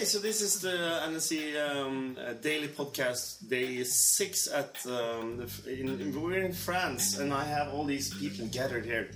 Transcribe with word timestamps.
Okay, 0.00 0.06
so 0.06 0.18
this 0.18 0.40
is 0.40 0.60
the 0.62 1.02
Annecy 1.04 1.58
um, 1.58 2.16
uh, 2.18 2.32
daily 2.32 2.68
podcast, 2.68 3.46
day 3.50 3.84
six 3.84 4.48
at 4.50 4.74
um, 4.86 5.36
the, 5.36 5.42
f- 5.44 5.66
in, 5.66 5.88
in- 6.00 6.22
we're 6.22 6.40
in 6.40 6.54
France, 6.54 7.18
and 7.18 7.34
I 7.34 7.44
have 7.44 7.68
all 7.74 7.84
these 7.84 8.08
people 8.14 8.46
gathered 8.46 8.86
here, 8.86 9.10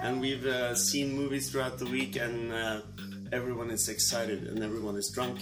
and 0.00 0.20
we've 0.20 0.46
uh, 0.46 0.76
seen 0.76 1.16
movies 1.16 1.50
throughout 1.50 1.80
the 1.80 1.86
week, 1.86 2.14
and 2.14 2.52
uh, 2.52 2.82
everyone 3.32 3.70
is 3.70 3.88
excited, 3.88 4.44
and 4.46 4.62
everyone 4.62 4.94
is 4.94 5.10
drunk, 5.12 5.40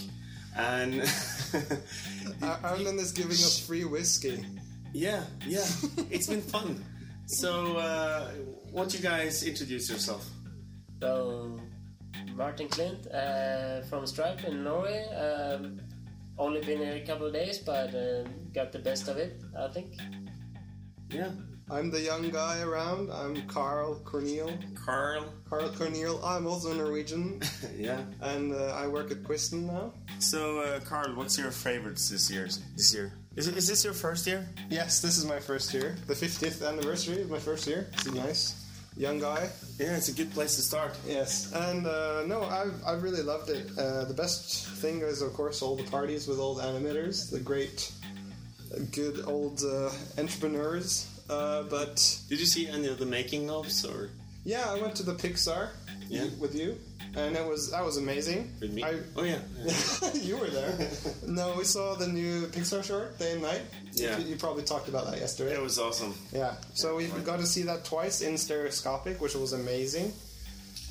and 0.57 1.03
Ar- 2.43 2.61
Arlen 2.65 2.99
is 2.99 3.13
giving 3.13 3.33
us 3.33 3.59
free 3.59 3.85
whiskey. 3.85 4.47
yeah, 4.95 5.25
yeah, 5.47 5.67
it's 6.11 6.29
been 6.29 6.41
fun. 6.41 6.83
So, 7.27 7.77
uh, 7.77 8.31
won't 8.73 8.95
you 8.95 9.01
guys 9.01 9.43
introduce 9.43 9.91
yourself? 9.91 10.27
So, 11.03 11.61
Martin 12.35 12.69
Klint 12.69 13.07
uh, 13.15 13.83
from 13.87 14.07
Stripe 14.07 14.45
in 14.45 14.63
Norway. 14.65 15.05
Um, 15.15 15.81
only 16.39 16.61
been 16.61 16.79
here 16.79 16.97
a 16.97 17.07
couple 17.07 17.27
of 17.27 17.33
days, 17.33 17.59
but 17.59 17.95
uh, 17.95 18.25
got 18.55 18.73
the 18.73 18.79
best 18.79 19.09
of 19.09 19.17
it, 19.17 19.41
I 19.59 19.69
think. 19.69 19.95
Yeah, 21.11 21.31
I'm 21.71 21.91
the 21.91 22.01
young 22.01 22.29
guy 22.31 22.61
around. 22.61 23.11
I'm 23.11 23.41
Carl 23.47 24.01
Cornel. 24.05 24.51
Carl. 24.75 25.25
Carl 25.49 25.71
Cornel. 25.71 26.23
I'm 26.25 26.47
also 26.47 26.75
Norwegian, 26.75 27.41
Yeah. 27.77 28.03
and 28.21 28.53
uh, 28.53 28.75
I 28.77 28.87
work 28.87 29.11
at 29.11 29.23
Qvisten 29.23 29.63
now. 29.63 29.95
So, 30.19 30.61
uh, 30.61 30.81
Carl, 30.81 31.15
what's 31.15 31.39
your 31.39 31.51
favorites 31.51 32.11
this 32.11 32.31
year? 32.31 32.49
This 32.77 32.93
year 32.95 33.13
is, 33.37 33.49
it, 33.49 33.57
is 33.57 33.67
this 33.67 33.83
your 33.85 33.95
first 33.95 34.27
year? 34.27 34.47
Yes, 34.69 35.01
this 35.01 35.17
is 35.17 35.25
my 35.25 35.41
first 35.41 35.73
year. 35.73 35.97
The 36.07 36.15
50th 36.15 36.67
anniversary 36.67 37.23
of 37.23 37.31
my 37.31 37.39
first 37.39 37.67
year. 37.67 37.87
It's 37.95 38.07
nice. 38.13 38.66
Young 38.97 39.19
guy. 39.21 39.51
Yeah, 39.79 39.97
it's 39.97 40.09
a 40.09 40.13
good 40.15 40.33
place 40.33 40.57
to 40.57 40.63
start. 40.63 40.97
Yes, 41.07 41.53
and 41.53 41.87
uh, 41.87 42.25
no, 42.27 42.43
I've, 42.43 42.75
I've 42.87 43.03
really 43.03 43.23
loved 43.23 43.51
it. 43.51 43.71
Uh, 43.79 44.05
the 44.05 44.15
best 44.15 44.69
thing 44.69 45.03
is, 45.03 45.21
of 45.21 45.35
course, 45.35 45.61
all 45.61 45.77
the 45.77 45.85
parties 45.85 46.27
with 46.27 46.39
all 46.39 46.55
the 46.55 46.63
animators, 46.63 47.31
the 47.31 47.39
great, 47.39 47.93
uh, 48.73 48.79
good 48.93 49.23
old 49.27 49.63
uh, 49.63 49.91
entrepreneurs. 50.17 51.09
Uh, 51.29 51.65
but 51.65 51.97
Did 52.31 52.41
you 52.41 52.47
see 52.47 52.69
any 52.69 52.87
of 52.87 52.99
the 52.99 53.05
making 53.05 53.49
ofs 53.49 53.85
or 53.85 54.09
yeah, 54.53 54.65
I 54.75 54.81
went 54.81 54.95
to 54.97 55.03
the 55.03 55.15
Pixar 55.15 55.63
Yeah. 56.09 56.27
with 56.39 56.55
you, 56.55 56.79
and 57.17 57.35
it 57.37 57.47
was 57.53 57.71
that 57.75 57.85
was 57.85 57.97
amazing. 57.97 58.41
with 58.61 58.73
me? 58.73 58.83
I, 58.83 58.93
oh 59.17 59.25
yeah, 59.25 59.41
you 60.29 60.37
were 60.39 60.51
there. 60.59 60.73
no, 61.27 61.55
we 61.59 61.65
saw 61.65 61.95
the 62.03 62.07
new 62.21 62.47
Pixar 62.55 62.83
short, 62.85 63.19
Day 63.19 63.33
and 63.35 63.43
Night. 63.43 63.63
Yeah. 63.93 64.19
You, 64.19 64.25
you 64.31 64.37
probably 64.37 64.63
talked 64.73 64.89
about 64.89 65.05
that 65.11 65.19
yesterday. 65.19 65.55
it 65.59 65.63
was 65.63 65.79
awesome. 65.79 66.15
Yeah, 66.33 66.55
so 66.75 66.97
we 66.97 67.07
got 67.25 67.41
to 67.41 67.47
see 67.55 67.63
that 67.71 67.85
twice 67.85 68.21
in 68.23 68.39
stereoscopic, 68.39 69.21
which 69.21 69.35
was 69.35 69.53
amazing. 69.53 70.13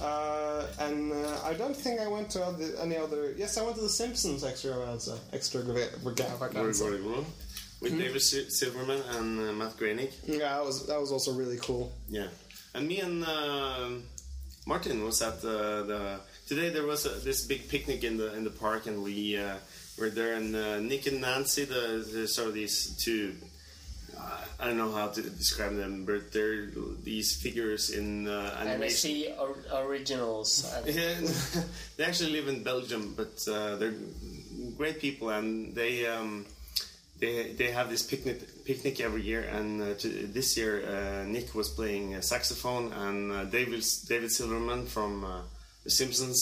Uh, 0.02 0.66
and 0.80 1.14
uh, 1.14 1.40
I 1.50 1.54
don't 1.54 1.76
think 1.76 2.02
I 2.02 2.08
went 2.08 2.30
to 2.32 2.44
other, 2.44 2.66
any 2.82 2.98
other. 2.98 3.34
Yes, 3.38 3.58
I 3.58 3.62
went 3.64 3.76
to 3.78 3.82
the 3.84 3.96
Simpsons 4.02 4.44
extravaganza. 4.44 5.18
Extravaganza. 5.32 6.86
With 7.82 7.92
Hmm? 7.94 8.00
David 8.00 8.22
Sil- 8.24 8.50
Silverman 8.50 9.02
and 9.16 9.30
uh, 9.40 9.54
Matt 9.54 9.78
Groening. 9.78 10.10
Yeah, 10.26 10.40
that 10.58 10.66
was 10.66 10.86
that 10.88 11.00
was 11.00 11.12
also 11.12 11.32
really 11.34 11.58
cool. 11.58 11.92
Yeah, 12.10 12.28
and 12.76 12.88
me 12.88 13.00
and 13.00 13.24
uh, 13.24 13.90
Martin 14.68 15.04
was 15.04 15.22
at 15.22 15.42
the, 15.42 15.84
the 15.88 16.20
today. 16.48 16.70
There 16.70 16.86
was 16.86 17.06
a, 17.06 17.10
this 17.10 17.46
big 17.46 17.70
picnic 17.70 18.04
in 18.04 18.18
the 18.18 18.36
in 18.36 18.44
the 18.44 18.50
park, 18.50 18.86
and 18.88 19.04
we 19.04 19.38
uh, 19.38 19.56
were 19.98 20.10
there. 20.10 20.36
And 20.36 20.56
uh, 20.56 20.80
Nick 20.80 21.08
and 21.08 21.22
Nancy, 21.22 21.66
the, 21.66 22.06
the 22.12 22.28
sort 22.28 22.50
of 22.50 22.54
these 22.54 22.96
two. 22.98 23.36
Uh, 24.18 24.42
I 24.60 24.66
don't 24.68 24.78
know 24.78 24.92
how 24.92 25.08
to 25.08 25.22
describe 25.22 25.76
them, 25.76 26.06
but 26.06 26.32
they're 26.32 26.68
these 27.04 27.36
figures 27.36 27.90
in 27.90 28.28
uh, 28.28 28.56
animation. 28.60 29.34
Or- 29.40 29.58
Originals. 29.86 30.64
Yeah, 30.86 31.16
they 31.98 32.04
actually 32.06 32.32
live 32.32 32.48
in 32.48 32.64
Belgium, 32.64 33.14
but 33.18 33.44
uh, 33.52 33.76
they're 33.76 33.94
great 34.78 35.00
people, 35.02 35.30
and 35.30 35.76
they 35.76 36.08
um, 36.08 36.46
they 37.26 37.54
they 37.54 37.72
have 37.72 37.90
this 37.90 38.04
picnic 38.04 38.38
picnic 38.66 39.00
every 39.00 39.22
year. 39.22 39.42
And 39.58 39.82
uh, 39.82 39.94
to, 40.02 40.08
this 40.38 40.58
year, 40.58 40.74
uh, 40.86 41.24
Nick 41.26 41.56
was 41.56 41.70
playing 41.70 42.16
uh, 42.16 42.22
saxophone, 42.22 42.94
and 42.94 43.32
uh, 43.32 43.44
David 43.46 43.84
David 44.08 44.32
Silverman 44.32 44.86
from 44.86 45.24
uh, 45.24 45.42
The 45.84 45.90
Simpsons 45.90 46.40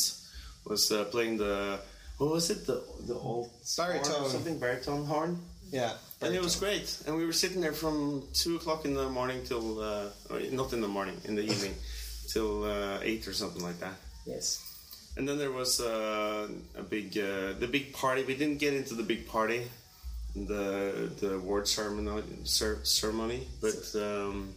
was 0.65 0.91
uh, 0.91 1.05
playing 1.05 1.37
the 1.37 1.79
what 2.17 2.31
was 2.31 2.49
it 2.49 2.65
the 2.65 2.81
the 3.07 3.15
old 3.15 3.49
Baritone. 3.77 4.29
something 4.29 4.59
baritone 4.59 5.05
horn. 5.05 5.39
Yeah, 5.71 5.93
And 6.21 6.35
it 6.35 6.41
was 6.41 6.55
great, 6.55 7.01
and 7.07 7.17
we 7.17 7.25
were 7.25 7.33
sitting 7.33 7.59
there 7.59 7.73
from 7.73 8.21
two 8.33 8.57
o'clock 8.57 8.85
in 8.85 8.93
the 8.93 9.09
morning 9.09 9.43
till 9.43 9.81
uh, 9.81 10.29
or 10.29 10.39
not 10.51 10.71
in 10.71 10.81
the 10.81 10.87
morning, 10.87 11.17
in 11.25 11.33
the 11.35 11.41
evening, 11.41 11.73
till 12.33 12.63
uh, 12.63 12.99
eight 13.01 13.27
or 13.27 13.33
something 13.33 13.63
like 13.63 13.79
that. 13.79 13.95
Yes. 14.25 14.61
And 15.17 15.27
then 15.27 15.37
there 15.39 15.51
was 15.51 15.79
uh, 15.81 16.47
a 16.77 16.83
big 16.83 17.17
uh, 17.17 17.53
the 17.59 17.67
big 17.67 17.91
party. 17.93 18.23
We 18.23 18.35
didn't 18.35 18.59
get 18.59 18.73
into 18.75 18.93
the 18.93 19.03
big 19.03 19.27
party, 19.27 19.61
the 20.35 21.11
the 21.19 21.35
award 21.35 21.67
ceremony, 21.67 22.23
cer- 22.43 22.83
ceremony, 22.83 23.47
but 23.61 23.95
um, 23.95 24.49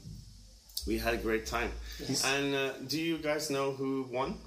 we 0.87 0.99
had 0.99 1.15
a 1.15 1.19
great 1.19 1.47
time. 1.47 1.71
And 2.25 2.55
uh, 2.55 2.73
do 2.87 3.01
you 3.01 3.19
guys 3.19 3.51
know 3.51 3.73
who 3.73 4.07
won 4.11 4.39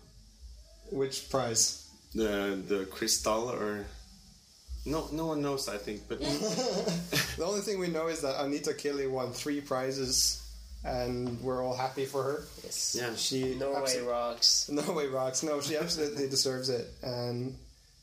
Which 0.91 1.29
prize? 1.29 1.85
the 2.15 2.59
the 2.67 2.85
crystal 2.85 3.51
or? 3.51 3.85
No, 4.85 5.07
no 5.11 5.27
one 5.27 5.41
knows. 5.41 5.67
I 5.69 5.77
think, 5.77 6.07
but 6.07 6.19
The 7.37 7.43
only 7.45 7.61
thing 7.61 7.79
we 7.79 7.87
know 7.89 8.07
is 8.07 8.21
that 8.21 8.41
Anita 8.43 8.73
Killi 8.73 9.07
won 9.07 9.31
three 9.33 9.61
prizes, 9.61 10.41
and 10.83 11.39
we're 11.41 11.63
all 11.63 11.75
happy 11.75 12.05
for 12.05 12.23
her. 12.23 12.43
Yes. 12.63 12.95
yeah, 12.99 13.13
She 13.15 13.55
Norway 13.55 13.81
absol- 13.97 14.07
rocks. 14.09 14.69
Norway 14.69 15.07
rocks. 15.07 15.43
No, 15.43 15.61
she 15.61 15.75
absolutely 15.77 16.27
deserves 16.29 16.69
it. 16.69 16.87
And 17.03 17.55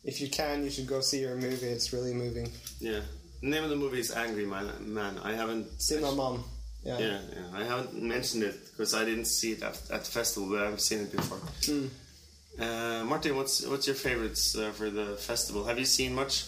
if 0.04 0.20
you 0.20 0.28
can, 0.28 0.62
you 0.64 0.70
should 0.70 0.86
go 0.86 1.00
see 1.00 1.22
her 1.22 1.34
movie. 1.34 1.66
It's 1.66 1.92
really 1.92 2.12
moving. 2.14 2.52
yeah. 2.78 3.00
The 3.40 3.48
name 3.48 3.64
of 3.64 3.70
the 3.70 3.76
movie 3.76 4.00
is 4.00 4.10
Angry 4.12 4.46
Man. 4.46 4.70
Man, 4.80 5.18
I 5.22 5.32
haven't. 5.32 5.64
seen 5.80 5.98
Sinna 5.98 6.12
Mann. 6.12 6.40
Yeah. 6.82 6.98
Yeah, 6.98 7.18
yeah. 7.32 7.60
I 7.60 7.64
haven't 7.64 8.00
mentioned 8.02 8.42
it 8.44 8.54
because 8.70 8.94
I 8.94 9.04
didn't 9.04 9.26
see 9.26 9.52
it 9.52 9.62
at, 9.62 9.74
at 9.90 10.04
the 10.04 10.10
festival, 10.10 10.50
but 10.50 10.62
I've 10.66 10.80
seen 10.80 11.00
it 11.00 11.12
before. 11.12 11.38
Uh, 12.58 13.04
Martin, 13.04 13.36
what's 13.36 13.66
what's 13.66 13.86
your 13.86 13.96
favorites 13.96 14.56
uh, 14.56 14.70
for 14.70 14.88
the 14.88 15.16
festival? 15.16 15.64
Have 15.64 15.78
you 15.78 15.84
seen 15.84 16.14
much? 16.14 16.46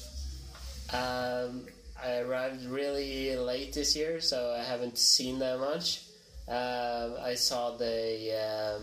Um, 0.92 1.66
I 2.02 2.18
arrived 2.20 2.64
really 2.64 3.36
late 3.36 3.74
this 3.74 3.94
year, 3.94 4.20
so 4.20 4.54
I 4.58 4.62
haven't 4.62 4.96
seen 4.96 5.38
that 5.40 5.58
much. 5.58 6.04
Um 6.48 7.16
I 7.20 7.34
saw 7.34 7.76
the 7.76 8.32
um 8.46 8.82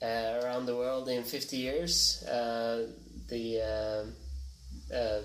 uh, 0.00 0.40
around 0.42 0.64
the 0.66 0.74
world 0.76 1.08
in 1.08 1.22
50 1.22 1.56
years. 1.56 2.22
Uh, 2.24 2.86
the 3.28 3.60
um 3.60 4.14
uh, 4.94 5.20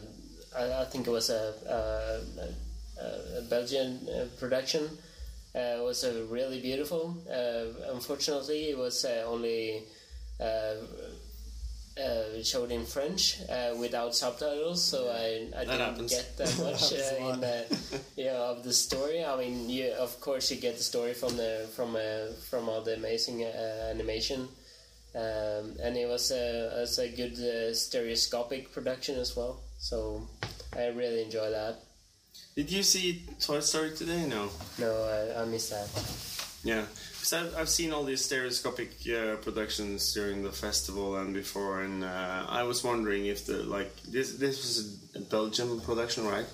I, 0.58 0.82
I 0.82 0.86
think 0.86 1.08
it 1.08 1.12
was 1.12 1.30
a, 1.30 1.54
a, 1.70 3.40
a 3.40 3.42
Belgian 3.50 4.08
uh, 4.10 4.26
production. 4.40 4.84
Uh, 5.56 5.78
it 5.80 5.84
was 5.84 6.04
uh, 6.04 6.26
really 6.30 6.60
beautiful. 6.62 7.16
Uh, 7.30 7.92
unfortunately, 7.94 8.70
it 8.72 8.78
was 8.78 9.06
uh, 9.06 9.24
only 9.28 9.84
uh, 10.40 10.76
uh, 12.02 12.42
showed 12.44 12.72
in 12.72 12.86
French 12.86 13.38
uh, 13.50 13.76
without 13.80 14.16
subtitles, 14.16 14.84
so 14.84 15.10
I, 15.10 15.48
I 15.56 15.64
didn't 15.66 15.80
happens. 15.80 16.12
get 16.12 16.38
that 16.38 16.58
much 16.64 16.92
a 16.92 17.22
uh, 17.22 17.34
in 17.34 17.40
the 17.40 17.66
you 18.18 18.26
know, 18.26 18.46
of 18.46 18.64
the 18.64 18.74
story. 18.74 19.24
I 19.24 19.38
mean, 19.38 19.70
you, 19.70 19.92
of 19.92 20.20
course, 20.20 20.50
you 20.50 20.58
get 20.58 20.78
the 20.78 20.84
story 20.84 21.14
from 21.14 21.38
the 21.38 21.70
from 21.76 21.96
uh, 21.96 22.34
from 22.50 22.68
all 22.68 22.82
the 22.82 22.96
amazing 22.96 23.44
uh, 23.44 23.90
animation, 23.92 24.48
um, 25.16 25.76
and 25.84 25.96
it 25.96 26.08
was 26.08 26.32
a 26.32 26.76
it 26.78 26.82
was 26.82 26.98
a 26.98 27.10
good 27.10 27.38
uh, 27.40 27.74
stereoscopic 27.76 28.72
production 28.74 29.20
as 29.20 29.36
well. 29.36 29.62
So 29.84 30.26
I 30.78 30.88
really 30.88 31.24
enjoy 31.24 31.50
that. 31.52 31.76
Did 32.56 32.72
you 32.72 32.84
see 32.84 33.24
Toy 33.42 33.60
Story 33.60 33.92
today? 33.94 34.26
No. 34.28 34.48
No, 34.80 34.92
I, 35.36 35.42
I 35.42 35.46
missed 35.46 35.72
that. 35.72 35.90
Yeah, 36.64 36.86
'Cause 37.20 37.34
I've, 37.34 37.56
I've 37.58 37.70
seen 37.70 37.92
all 37.92 38.06
these 38.06 38.24
stereoscopic 38.24 38.92
uh, 39.10 39.36
productions 39.44 40.14
during 40.14 40.42
the 40.42 40.54
festival 40.54 41.18
and 41.18 41.34
before, 41.34 41.82
and 41.82 42.02
uh, 42.06 42.46
I 42.48 42.64
was 42.64 42.82
wondering 42.82 43.26
if 43.26 43.46
the 43.46 43.58
like 43.64 43.92
this 44.04 44.36
this 44.38 44.56
was 44.64 44.76
a 45.16 45.20
Belgian 45.20 45.82
production, 45.82 46.26
right? 46.26 46.46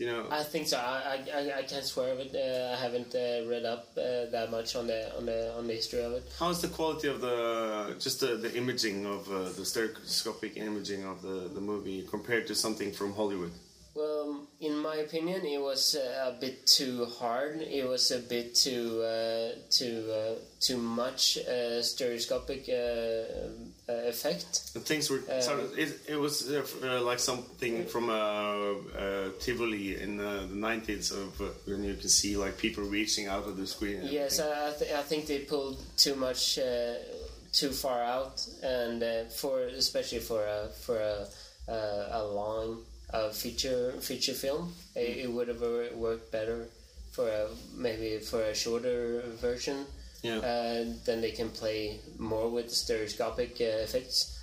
You 0.00 0.06
know, 0.06 0.24
I 0.30 0.42
think 0.42 0.66
so. 0.66 0.78
I, 0.78 1.20
I, 1.34 1.58
I 1.58 1.62
can't 1.64 1.84
swear 1.84 2.14
of 2.14 2.20
it. 2.20 2.34
Uh, 2.34 2.72
I 2.74 2.76
haven't 2.80 3.14
uh, 3.14 3.46
read 3.46 3.66
up 3.66 3.88
uh, 3.98 4.30
that 4.32 4.48
much 4.50 4.74
on 4.74 4.86
the 4.86 5.14
on 5.18 5.26
the 5.26 5.54
on 5.58 5.66
the 5.66 5.74
history 5.74 6.02
of 6.02 6.12
it. 6.14 6.24
how's 6.38 6.62
the 6.62 6.68
quality 6.68 7.08
of 7.08 7.20
the 7.20 7.94
just 7.98 8.20
the, 8.20 8.28
the 8.44 8.50
imaging 8.56 9.04
of 9.04 9.30
uh, 9.30 9.50
the 9.58 9.66
stereoscopic 9.72 10.56
imaging 10.56 11.04
of 11.04 11.20
the, 11.20 11.50
the 11.52 11.60
movie 11.60 12.00
compared 12.14 12.46
to 12.46 12.54
something 12.54 12.90
from 12.92 13.12
Hollywood? 13.12 13.52
Well, 14.00 14.46
in 14.60 14.78
my 14.78 14.96
opinion, 14.96 15.44
it 15.44 15.60
was 15.60 15.94
uh, 15.94 16.32
a 16.32 16.40
bit 16.40 16.66
too 16.66 17.04
hard. 17.20 17.60
It 17.60 17.86
was 17.86 18.10
a 18.10 18.18
bit 18.34 18.54
too 18.54 19.02
uh, 19.02 19.48
too 19.78 19.96
uh, 20.20 20.34
too 20.66 20.78
much 20.78 21.36
uh, 21.36 21.82
stereoscopic 21.82 22.62
uh, 22.68 22.72
uh, 23.92 24.08
effect. 24.12 24.72
The 24.72 24.80
things 24.80 25.10
were 25.10 25.20
sort 25.40 25.60
of, 25.60 25.78
it, 25.78 25.90
it 26.08 26.16
was 26.16 26.48
like 27.10 27.18
something 27.18 27.74
from 27.86 28.08
uh, 28.08 28.14
uh, 28.14 29.28
Tivoli 29.38 30.00
in 30.00 30.18
uh, 30.20 30.46
the 30.48 30.56
nineties 30.68 31.10
of 31.10 31.38
uh, 31.40 31.44
when 31.66 31.84
you 31.84 31.94
can 31.94 32.08
see 32.08 32.36
like 32.44 32.56
people 32.56 32.84
reaching 32.84 33.26
out 33.26 33.44
of 33.50 33.56
the 33.56 33.66
screen. 33.66 34.00
Yes. 34.02 34.40
I, 34.40 34.68
I, 34.68 34.72
th- 34.78 34.92
I 34.92 35.02
think 35.02 35.26
they 35.26 35.40
pulled 35.40 35.78
too 35.98 36.14
much, 36.14 36.58
uh, 36.58 36.94
too 37.52 37.70
far 37.70 38.02
out, 38.02 38.46
and 38.62 39.02
uh, 39.02 39.24
for 39.40 39.60
especially 39.84 40.20
for 40.20 40.42
a 40.42 40.68
for 40.84 40.96
a 40.96 41.26
a, 41.68 42.08
a 42.12 42.22
long 42.24 42.82
uh, 43.12 43.30
feature 43.30 43.92
feature 44.00 44.34
film, 44.34 44.72
it, 44.94 45.24
it 45.24 45.30
would 45.30 45.48
have 45.48 45.60
worked 45.94 46.30
better 46.32 46.68
for 47.12 47.28
a 47.28 47.48
maybe 47.74 48.18
for 48.18 48.40
a 48.42 48.54
shorter 48.54 49.22
version. 49.40 49.86
Yeah. 50.22 50.36
Uh, 50.38 50.84
then 51.06 51.20
they 51.20 51.30
can 51.30 51.48
play 51.50 51.98
more 52.18 52.48
with 52.50 52.68
the 52.68 52.74
stereoscopic 52.74 53.52
uh, 53.60 53.84
effects. 53.84 54.36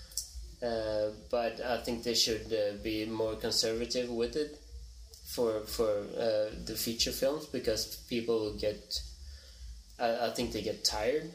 Uh, 0.62 1.12
but 1.30 1.62
I 1.62 1.78
think 1.84 2.04
they 2.04 2.16
should 2.16 2.52
uh, 2.52 2.82
be 2.84 3.06
more 3.06 3.36
conservative 3.36 4.10
with 4.10 4.36
it 4.36 4.58
for 5.28 5.60
for 5.62 5.90
uh, 6.18 6.50
the 6.66 6.76
feature 6.76 7.12
films 7.12 7.46
because 7.46 7.98
people 8.10 8.54
get 8.56 9.00
I, 10.00 10.28
I 10.28 10.30
think 10.32 10.54
they 10.54 10.64
get 10.64 10.84
tired, 10.84 11.30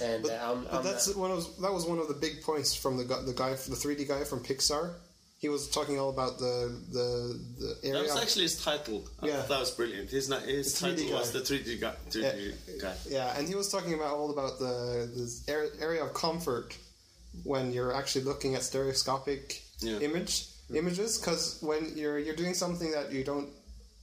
and 0.00 0.22
But, 0.22 0.32
I'm, 0.40 0.62
but 0.64 0.74
I'm 0.74 0.84
that's 0.84 1.08
not- 1.08 1.16
one 1.16 1.30
of 1.32 1.44
that 1.60 1.72
was 1.72 1.86
one 1.86 1.98
of 1.98 2.06
the 2.08 2.14
big 2.14 2.42
points 2.42 2.74
from 2.74 2.96
the 2.96 3.04
guy, 3.04 3.22
the 3.22 3.32
guy, 3.32 3.50
the 3.50 3.76
3D 3.76 4.06
guy 4.06 4.22
from 4.24 4.40
Pixar. 4.44 4.92
He 5.40 5.48
was 5.48 5.68
talking 5.68 5.98
all 6.00 6.10
about 6.10 6.38
the 6.38 6.54
the 6.90 7.06
the 7.60 7.66
That 7.82 7.88
area. 7.96 8.02
was 8.02 8.16
actually 8.22 8.42
his 8.42 8.62
title. 8.62 9.04
Yeah. 9.22 9.42
that 9.48 9.60
was 9.60 9.70
brilliant. 9.70 10.10
His, 10.10 10.26
his 10.26 10.80
The 10.80 10.86
3D 10.88 10.96
title 10.96 11.18
was 11.18 11.30
the 11.32 11.40
3D 11.40 11.80
guy. 11.80 11.94
3D 12.10 12.82
guy. 12.82 12.94
yeah, 13.08 13.36
and 13.38 13.46
he 13.48 13.54
was 13.54 13.68
talking 13.70 13.94
about 13.94 14.14
all 14.18 14.30
about 14.30 14.58
the 14.58 15.08
this 15.16 15.48
area 15.48 16.02
of 16.04 16.12
comfort 16.14 16.76
when 17.44 17.72
you're 17.72 17.94
actually 17.94 18.24
looking 18.24 18.54
at 18.56 18.62
stereoscopic 18.62 19.62
Yeah. 19.80 19.98
image 20.00 20.46
images 20.74 21.18
because 21.18 21.58
when 21.62 21.96
you're 21.96 22.18
you're 22.18 22.36
doing 22.36 22.54
something 22.54 22.90
that 22.90 23.12
you 23.12 23.22
don't 23.24 23.48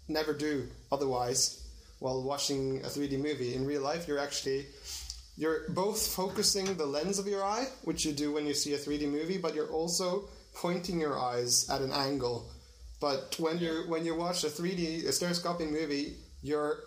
never 0.07 0.33
do 0.33 0.67
otherwise 0.91 1.41
while 1.99 2.23
watching 2.23 2.79
a 2.85 2.87
3D 2.87 3.17
movie 3.21 3.53
in 3.55 3.65
real 3.65 3.81
life 3.81 4.07
you're 4.07 4.19
actually 4.27 4.65
you're 5.37 5.59
both 5.69 5.99
focusing 6.07 6.65
the 6.77 6.85
lens 6.85 7.19
of 7.19 7.27
your 7.27 7.43
eye 7.43 7.67
which 7.83 8.05
you 8.05 8.13
do 8.13 8.31
when 8.31 8.45
you 8.47 8.53
see 8.53 8.73
a 8.73 8.77
3D 8.77 9.05
movie 9.11 9.37
but 9.37 9.53
you're 9.55 9.71
also 9.81 10.29
pointing 10.55 10.99
your 10.99 11.19
eyes 11.19 11.69
at 11.69 11.81
an 11.81 11.91
angle 11.91 12.49
but 12.99 13.35
when 13.39 13.57
you 13.59 13.83
when 13.87 14.05
you 14.05 14.15
watch 14.15 14.43
a 14.43 14.47
3D 14.47 15.07
a 15.07 15.11
stereoscopic 15.11 15.69
movie 15.69 16.15
you're 16.41 16.79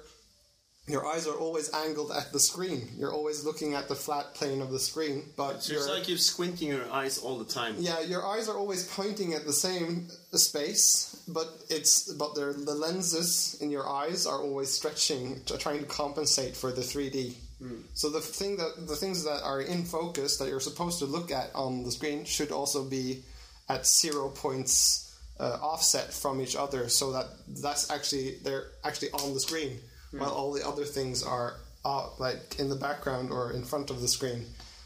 your 0.88 1.06
eyes 1.06 1.26
are 1.26 1.34
always 1.34 1.72
angled 1.74 2.10
at 2.10 2.32
the 2.32 2.40
screen. 2.40 2.88
You're 2.96 3.12
always 3.12 3.44
looking 3.44 3.74
at 3.74 3.88
the 3.88 3.94
flat 3.94 4.34
plane 4.34 4.62
of 4.62 4.70
the 4.70 4.78
screen, 4.78 5.24
but 5.36 5.62
So 5.62 5.74
it's 5.74 5.88
like 5.88 6.08
you're 6.08 6.18
squinting 6.18 6.68
your 6.68 6.90
eyes 6.90 7.18
all 7.18 7.38
the 7.38 7.44
time. 7.44 7.76
yeah, 7.78 8.00
your 8.00 8.26
eyes 8.26 8.48
are 8.48 8.56
always 8.56 8.88
pointing 8.88 9.34
at 9.34 9.44
the 9.44 9.52
same 9.52 10.08
space, 10.32 11.22
but 11.28 11.48
it's 11.68 12.10
but 12.14 12.34
the 12.34 12.74
lenses 12.74 13.58
in 13.60 13.70
your 13.70 13.88
eyes 13.88 14.26
are 14.26 14.40
always 14.40 14.72
stretching, 14.72 15.42
to, 15.44 15.58
trying 15.58 15.80
to 15.80 15.86
compensate 15.86 16.56
for 16.56 16.72
the 16.72 16.82
3D. 16.82 17.34
Hmm. 17.58 17.80
So 17.94 18.08
the 18.08 18.20
thing 18.20 18.56
that 18.56 18.86
the 18.86 18.96
things 18.96 19.24
that 19.24 19.42
are 19.42 19.60
in 19.60 19.84
focus 19.84 20.38
that 20.38 20.48
you're 20.48 20.60
supposed 20.60 21.00
to 21.00 21.04
look 21.06 21.30
at 21.30 21.54
on 21.54 21.82
the 21.82 21.90
screen 21.90 22.24
should 22.24 22.50
also 22.50 22.84
be 22.84 23.24
at 23.68 23.86
zero 23.86 24.28
points 24.30 25.04
uh, 25.40 25.58
offset 25.62 26.12
from 26.12 26.40
each 26.40 26.56
other, 26.56 26.88
so 26.88 27.12
that 27.12 27.26
that's 27.62 27.90
actually 27.90 28.36
they're 28.42 28.66
actually 28.84 29.10
on 29.12 29.34
the 29.34 29.40
screen, 29.40 29.78
while 30.12 30.30
all 30.30 30.52
the 30.52 30.66
other 30.66 30.84
things 30.84 31.22
are 31.22 31.54
uh, 31.84 32.08
like 32.18 32.58
in 32.58 32.68
the 32.68 32.76
background 32.76 33.30
or 33.30 33.52
in 33.52 33.62
front 33.64 33.90
of 33.90 34.00
the 34.00 34.08
screen. 34.08 34.44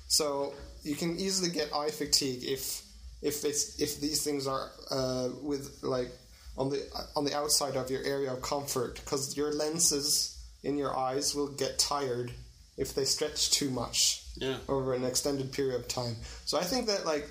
So 0.08 0.52
you 0.82 0.94
can 0.96 1.18
easily 1.18 1.50
get 1.50 1.74
eye 1.74 1.90
fatigue 1.90 2.42
if 2.44 2.82
if 3.22 3.44
it's 3.44 3.80
if 3.80 4.00
these 4.00 4.22
things 4.24 4.46
are 4.46 4.70
uh, 4.90 5.28
with 5.42 5.78
like 5.82 6.10
on 6.58 6.68
the 6.68 6.82
on 7.16 7.24
the 7.24 7.34
outside 7.34 7.76
of 7.76 7.90
your 7.90 8.02
area 8.04 8.30
of 8.32 8.42
comfort 8.42 8.96
because 8.96 9.36
your 9.36 9.52
lenses 9.54 10.36
in 10.64 10.76
your 10.76 10.94
eyes 10.96 11.34
will 11.34 11.48
get 11.48 11.78
tired 11.78 12.30
if 12.76 12.94
they 12.94 13.04
stretch 13.04 13.50
too 13.50 13.70
much 13.70 14.22
Yeah. 14.36 14.58
over 14.68 14.92
an 14.94 15.04
extended 15.04 15.50
period 15.52 15.76
of 15.80 15.88
time. 15.88 16.16
So 16.44 16.58
I 16.58 16.64
think 16.64 16.86
that 16.88 17.06
like 17.06 17.28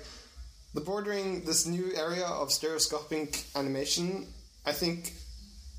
the 0.74 0.80
bordering 0.80 1.44
this 1.44 1.66
new 1.66 1.92
area 1.94 2.24
of 2.26 2.50
stereoscopic 2.52 3.44
animation, 3.54 4.26
I 4.66 4.72
think 4.72 5.12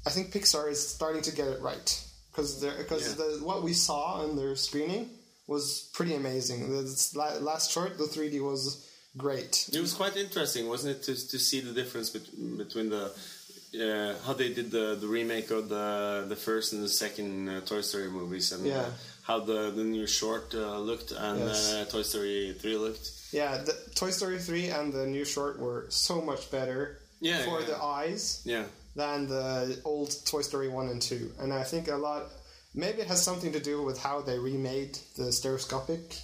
I 0.06 0.10
think 0.10 0.32
Pixar 0.34 0.70
is 0.70 0.86
starting 0.88 1.22
to 1.24 1.32
get 1.32 1.48
it 1.48 1.62
right 1.62 1.90
because 2.32 2.64
because 2.64 3.08
Yeah. 3.08 3.16
the 3.26 3.40
what 3.44 3.64
we 3.64 3.74
saw 3.74 4.24
in 4.26 4.36
their 4.36 4.56
screening 4.56 5.10
was 5.48 5.90
pretty 5.94 6.14
amazing. 6.16 6.70
The 6.70 7.40
last 7.42 7.72
short, 7.72 7.98
the 7.98 8.06
3D 8.06 8.40
was 8.42 8.86
great. 9.18 9.70
It 9.74 9.80
was 9.82 9.94
quite 9.94 10.16
interesting, 10.16 10.68
wasn't 10.68 10.96
it, 10.98 11.04
to, 11.04 11.14
to 11.30 11.38
see 11.40 11.60
the 11.60 11.74
difference 11.74 12.10
bet- 12.10 12.58
between 12.58 12.90
the 12.90 13.12
uh, 13.80 14.14
how 14.26 14.34
they 14.34 14.54
did 14.54 14.72
the, 14.72 14.96
the 15.00 15.08
remake 15.08 15.50
of 15.52 15.70
the 15.70 16.26
the 16.28 16.36
first 16.36 16.74
and 16.74 16.84
the 16.84 16.90
second 16.90 17.50
uh, 17.50 17.62
Toy 17.62 17.82
Story 17.82 18.10
movies, 18.10 18.52
and 18.52 18.66
Yeah. 18.66 18.82
uh, 18.82 18.90
how 19.24 19.40
the, 19.40 19.72
the 19.72 19.84
new 19.84 20.06
short 20.08 20.54
uh, 20.54 20.80
looked 20.80 21.12
and 21.12 21.40
Yes. 21.40 21.74
uh, 21.74 21.86
Toy 21.90 22.02
Story 22.04 22.56
three 22.60 22.78
looked. 22.78 23.10
Yeah, 23.32 23.58
the 23.58 23.74
Toy 23.96 24.12
Story 24.12 24.38
3 24.38 24.70
and 24.70 24.94
the 24.94 25.08
new 25.08 25.26
short 25.26 25.58
were 25.58 25.88
so 25.90 26.22
much 26.22 26.52
better 26.52 27.00
Yeah, 27.20 27.44
for 27.46 27.62
yeah. 27.62 27.66
the 27.66 27.78
eyes 27.82 28.42
Yeah, 28.46 28.66
than 28.96 29.28
the 29.28 29.80
old 29.86 30.12
Toy 30.26 30.44
Story 30.44 30.70
1 30.70 30.88
and 30.90 31.02
2. 31.02 31.32
And 31.40 31.52
I 31.52 31.64
think 31.64 31.88
a 31.88 31.96
lot, 31.96 32.30
maybe 32.76 33.02
it 33.02 33.08
has 33.08 33.24
something 33.24 33.52
to 33.54 33.60
do 33.60 33.82
with 33.82 33.98
how 33.98 34.22
they 34.22 34.38
remade 34.38 35.00
the 35.18 35.32
stereoscopic 35.32 36.16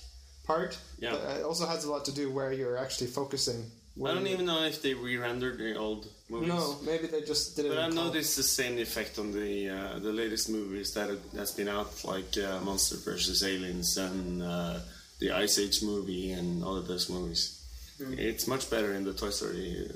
part. 0.45 0.77
Yeah. 0.99 1.13
But 1.13 1.37
it 1.39 1.43
also 1.43 1.65
has 1.65 1.83
a 1.85 1.89
lot 1.91 2.05
to 2.05 2.11
do 2.11 2.29
where 2.31 2.51
you're 2.53 2.77
actually 2.77 3.07
focusing. 3.07 3.71
I 4.05 4.13
don't 4.13 4.27
even 4.27 4.45
know 4.45 4.63
if 4.63 4.81
they 4.81 4.93
re-rendered 4.93 5.57
the 5.57 5.75
old 5.75 6.07
movies. 6.29 6.49
No, 6.49 6.77
maybe 6.85 7.07
they 7.07 7.21
just 7.21 7.55
did 7.55 7.65
it. 7.65 7.69
But 7.69 7.79
I've 7.79 7.93
noticed 7.93 8.37
the 8.37 8.43
same 8.43 8.77
effect 8.77 9.19
on 9.19 9.31
the 9.31 9.69
uh, 9.69 9.99
the 9.99 10.13
latest 10.13 10.49
movies 10.49 10.93
that 10.93 11.09
that's 11.33 11.51
been 11.51 11.67
out, 11.67 11.91
like 12.05 12.37
uh, 12.37 12.59
Monster 12.61 12.97
vs 12.97 13.43
Aliens 13.43 13.97
and 13.97 14.41
uh, 14.41 14.79
the 15.19 15.31
Ice 15.31 15.59
Age 15.59 15.83
movie 15.83 16.31
and 16.31 16.63
all 16.63 16.77
of 16.77 16.87
those 16.87 17.09
movies. 17.09 17.61
Hmm. 17.97 18.13
It's 18.17 18.47
much 18.47 18.69
better 18.69 18.93
in 18.93 19.03
the 19.03 19.13
Toy 19.13 19.31
Story, 19.31 19.91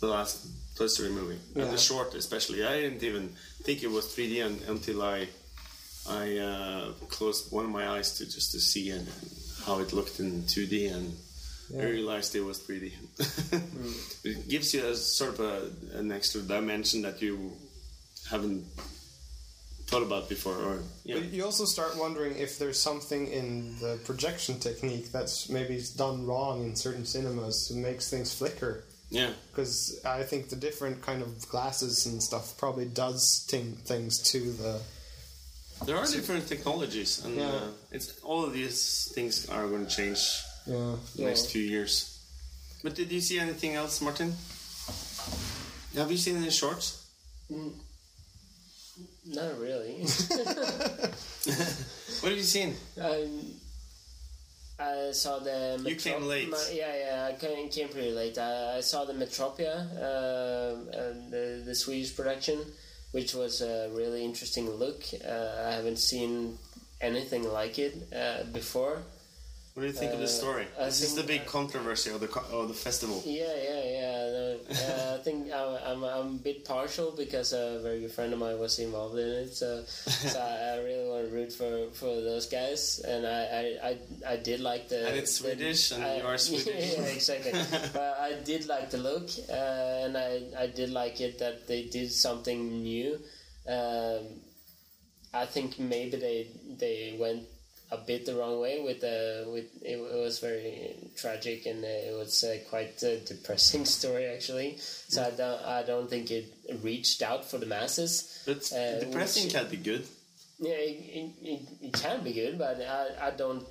the 0.00 0.06
last 0.06 0.46
Toy 0.76 0.86
Story 0.86 1.10
movie, 1.10 1.38
and 1.54 1.70
the 1.70 1.76
short 1.78 2.14
especially. 2.14 2.64
I 2.64 2.80
didn't 2.80 3.02
even 3.02 3.28
think 3.62 3.82
it 3.82 3.90
was 3.90 4.06
3D 4.06 4.44
un- 4.44 4.60
until 4.68 5.02
I 5.02 5.28
I 6.08 6.38
uh, 6.38 6.92
closed 7.08 7.52
one 7.52 7.66
of 7.66 7.70
my 7.70 7.88
eyes 7.88 8.16
to 8.18 8.24
just 8.24 8.52
to 8.52 8.60
see 8.60 8.90
and, 8.90 9.06
how 9.66 9.80
it 9.80 9.92
looked 9.92 10.18
in 10.20 10.42
2D 10.42 10.94
and. 10.94 11.14
I 11.72 11.82
realized 11.84 12.34
it 12.36 12.42
was 12.42 12.58
3D. 12.60 12.92
It 14.24 14.48
gives 14.48 14.74
you 14.74 14.84
a 14.86 14.94
sort 14.94 15.38
of 15.38 15.40
a, 15.40 15.98
an 15.98 16.12
extra 16.12 16.40
dimension 16.42 17.02
that 17.02 17.20
you 17.22 17.52
haven't 18.30 18.64
thought 19.86 20.02
about 20.02 20.28
before, 20.28 20.56
or 20.56 20.78
yeah, 21.04 21.16
But 21.16 21.24
you 21.32 21.44
also 21.44 21.64
start 21.66 21.96
wondering 21.98 22.36
if 22.36 22.58
there's 22.58 22.80
something 22.80 23.28
in 23.28 23.76
the 23.80 23.98
projection 24.04 24.58
technique 24.58 25.12
that's 25.12 25.48
maybe 25.48 25.82
done 25.96 26.26
wrong 26.26 26.64
in 26.64 26.74
certain 26.76 27.04
cinemas 27.06 27.68
that 27.68 27.76
makes 27.76 28.08
things 28.10 28.32
flicker. 28.34 28.84
yeah, 29.10 29.30
Because 29.50 30.00
I 30.04 30.22
think 30.22 30.48
the 30.48 30.56
different 30.56 31.02
kind 31.02 31.20
of 31.22 31.46
glasses 31.48 32.06
and 32.06 32.22
stuff 32.22 32.56
probably 32.56 32.86
does 32.86 33.44
ting- 33.46 33.76
things 33.84 34.18
to 34.32 34.52
the. 34.52 34.80
there 35.86 35.96
are 35.98 36.06
different 36.06 36.46
technologies, 36.48 37.22
and 37.24 37.36
Yeah. 37.36 37.48
uh, 37.50 37.68
it's 37.92 38.18
all 38.22 38.44
of 38.44 38.52
these 38.54 39.12
things 39.14 39.48
are 39.50 39.66
going 39.68 39.86
to 39.86 39.92
change 39.94 40.20
Yeah. 40.66 40.96
the 41.16 41.24
next 41.24 41.50
few 41.50 41.62
years. 41.62 42.18
But 42.82 42.94
did 42.94 43.10
you 43.12 43.20
see 43.20 43.38
anything 43.38 43.74
else, 43.74 44.00
Martin? 44.00 44.34
Have 45.96 46.10
you 46.10 46.16
seen 46.18 46.36
any 46.36 46.50
shorts? 46.50 47.00
not 49.26 49.58
really. 49.58 50.06
What 52.24 52.30
have 52.30 52.38
you 52.38 52.44
seen? 52.44 52.74
um, 53.02 53.52
I 54.78 55.10
saw 55.12 55.38
the. 55.40 55.78
You 55.84 55.94
came 55.94 56.22
late. 56.22 56.48
Ma- 56.48 56.56
yeah, 56.72 56.96
yeah, 56.96 57.30
I 57.30 57.34
came, 57.38 57.68
came 57.68 57.88
pretty 57.88 58.12
late. 58.12 58.38
I, 58.38 58.78
I 58.78 58.80
saw 58.80 59.04
the 59.04 59.12
Metropia, 59.12 59.80
and 60.90 61.30
the, 61.30 61.62
the 61.64 61.74
Swedish 61.74 62.16
production, 62.16 62.58
which 63.12 63.34
was 63.34 63.60
a 63.60 63.90
really 63.92 64.24
interesting 64.24 64.70
look. 64.70 65.04
Uh, 65.22 65.66
I 65.68 65.72
haven't 65.72 65.98
seen 65.98 66.58
anything 67.00 67.44
like 67.44 67.78
it 67.78 67.94
uh, 68.14 68.44
before. 68.52 69.02
What 69.74 69.80
do 69.82 69.86
you 69.88 69.92
think 69.92 70.12
of 70.12 70.20
the 70.20 70.26
Uh, 70.26 70.28
story? 70.28 70.66
I 70.78 70.84
this 70.84 71.00
is 71.02 71.16
the 71.16 71.24
big 71.24 71.46
controversy 71.46 72.10
of 72.10 72.20
the 72.20 72.30
of 72.52 72.68
the 72.68 72.74
festival. 72.74 73.20
Yeah, 73.26 73.52
yeah, 73.68 73.84
yeah. 73.98 74.18
No, 74.36 74.58
uh, 74.70 75.16
I 75.18 75.22
think 75.24 75.52
I'm, 75.52 75.74
I'm 75.88 76.04
I'm 76.04 76.26
a 76.36 76.38
bit 76.48 76.64
partial 76.64 77.10
because 77.10 77.52
a 77.52 77.80
very 77.82 77.98
good 78.02 78.12
friend 78.12 78.32
of 78.32 78.38
mine 78.38 78.56
was 78.60 78.78
involved 78.78 79.18
in 79.18 79.26
it, 79.28 79.52
so 79.52 79.82
so 80.32 80.38
I, 80.38 80.74
I 80.74 80.78
really 80.78 81.08
want 81.10 81.26
to 81.28 81.34
root 81.34 81.52
for, 81.52 81.90
for 81.92 82.14
those 82.22 82.46
guys, 82.46 83.00
and 83.00 83.26
I 83.26 83.40
I, 83.62 83.64
I, 83.90 84.32
I 84.34 84.36
did 84.36 84.60
like 84.60 84.88
the 84.88 85.08
And 85.08 85.16
it's 85.16 85.38
the- 85.38 85.48
Swedish, 85.48 85.90
and 85.90 86.04
I- 86.04 86.18
you 86.18 86.24
are 86.24 86.38
Swedish. 86.48 86.94
yeah, 86.94 87.10
exactly. 87.18 87.52
but 87.92 88.16
I 88.20 88.30
did 88.44 88.68
like 88.68 88.90
the 88.90 88.98
look, 88.98 89.28
uh, 89.50 90.04
and 90.06 90.16
I 90.16 90.30
I 90.56 90.66
did 90.68 90.90
like 90.90 91.20
it 91.20 91.40
that 91.40 91.66
they 91.66 91.82
did 91.90 92.12
something 92.12 92.60
new. 92.84 93.18
Um, 93.66 94.22
I 95.34 95.46
think 95.46 95.80
maybe 95.80 96.16
they 96.16 96.46
they 96.78 97.16
went 97.18 97.42
a 97.90 97.98
bit 97.98 98.26
the 98.26 98.34
wrong 98.34 98.60
way 98.60 98.80
with 98.82 99.00
the 99.00 99.44
with 99.52 99.66
it, 99.82 99.98
it 99.98 100.16
was 100.18 100.38
very 100.40 100.96
tragic 101.16 101.66
and 101.66 101.84
it 101.84 102.16
was 102.16 102.42
uh, 102.42 102.56
quite 102.70 103.00
a 103.02 103.18
depressing 103.20 103.84
story 103.98 104.26
actually. 104.26 104.76
So 104.78 105.22
I 105.22 105.30
don't 105.30 105.62
I 105.62 105.82
don't 105.82 106.08
think 106.10 106.30
it 106.30 106.52
reached 106.82 107.22
out 107.22 107.44
for 107.44 107.58
the 107.58 107.66
masses. 107.66 108.42
But 108.46 108.70
Uh, 108.72 109.00
depressing 109.00 109.44
which- 109.44 109.54
can 109.54 109.68
be 109.68 109.76
good. 109.76 110.04
Yeah, 110.60 110.74
it, 110.78 110.96
it, 111.18 111.30
it, 111.42 111.60
it 111.82 111.92
can 111.92 112.22
be 112.22 112.32
good, 112.32 112.58
but 112.58 112.80
I, 112.80 113.26
I 113.28 113.30
don't. 113.32 113.66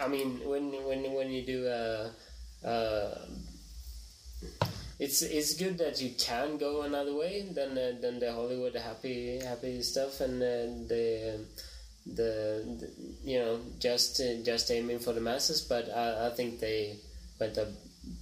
I 0.00 0.08
mean, 0.08 0.40
when 0.48 0.72
when 0.88 1.12
when 1.12 1.30
you 1.30 1.42
do 1.44 1.68
uh, 1.68 2.08
uh, 2.66 3.18
it's 4.98 5.22
it's 5.22 5.54
good 5.54 5.78
that 5.78 6.00
you 6.00 6.10
can 6.18 6.56
go 6.56 6.82
another 6.82 7.14
way 7.14 7.42
than 7.42 7.76
uh, 7.76 7.92
than 8.00 8.18
the 8.20 8.32
Hollywood 8.32 8.74
happy 8.74 9.38
happy 9.40 9.82
stuff 9.82 10.20
and 10.20 10.42
uh, 10.42 10.88
the, 10.88 11.40
the 12.06 12.62
the 12.80 12.90
you 13.24 13.38
know 13.38 13.60
just 13.78 14.20
just 14.44 14.70
aiming 14.70 14.98
for 14.98 15.12
the 15.12 15.20
masses. 15.20 15.62
But 15.62 15.88
I, 15.94 16.26
I 16.26 16.30
think 16.30 16.60
they 16.60 16.96
went 17.40 17.56
a 17.56 17.68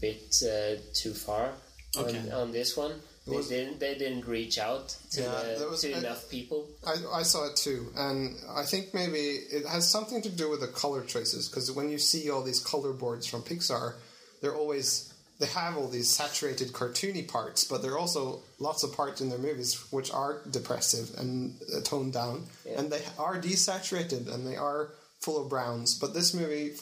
bit 0.00 0.42
uh, 0.42 0.76
too 0.94 1.12
far 1.12 1.52
Okay. 1.96 2.18
on, 2.18 2.32
on 2.32 2.52
this 2.52 2.76
one. 2.76 2.92
They 3.26 3.36
was- 3.36 3.48
didn't 3.48 3.78
they 3.78 3.94
didn't 3.96 4.26
reach 4.26 4.58
out 4.58 4.96
to, 5.12 5.22
Yeah, 5.22 5.54
the- 5.58 5.68
was- 5.68 5.82
to 5.82 5.92
I- 5.94 5.98
enough 5.98 6.28
people. 6.28 6.68
I, 6.86 6.94
I 7.12 7.22
saw 7.22 7.46
it 7.48 7.56
too, 7.56 7.92
and 7.96 8.36
I 8.50 8.64
think 8.64 8.94
maybe 8.94 9.18
it 9.18 9.66
has 9.66 9.88
something 9.88 10.22
to 10.22 10.28
do 10.28 10.50
with 10.50 10.60
the 10.60 10.68
color 10.68 11.02
choices. 11.04 11.48
Because 11.48 11.70
when 11.70 11.88
you 11.90 11.98
see 11.98 12.30
all 12.30 12.42
these 12.42 12.60
color 12.60 12.92
boards 12.92 13.26
from 13.26 13.42
Pixar, 13.42 13.94
they're 14.40 14.54
always 14.56 15.12
they 15.42 15.49
have 15.49 15.76
all 15.76 15.88
these 15.88 16.08
saturated 16.08 16.68
cartoony 16.72 17.26
parts, 17.26 17.64
but 17.64 17.82
there 17.82 17.92
are 17.94 17.99
also 17.99 18.42
lots 18.58 18.82
of 18.84 18.90
parts 18.96 19.20
in 19.20 19.28
their 19.28 19.38
movies 19.49 19.70
which 19.90 20.11
are 20.12 20.40
depressive 20.50 21.06
and 21.18 21.32
uh, 21.76 21.80
toned 21.90 22.12
down, 22.12 22.46
and 22.76 22.90
they 22.92 23.02
are 23.18 23.37
desaturated 23.40 24.32
and 24.32 24.46
they 24.46 24.56
are 24.56 24.90
full 25.20 25.38
of 25.42 25.49
browns. 25.49 25.99
But 25.99 26.14
this 26.14 26.32
movie, 26.32 26.75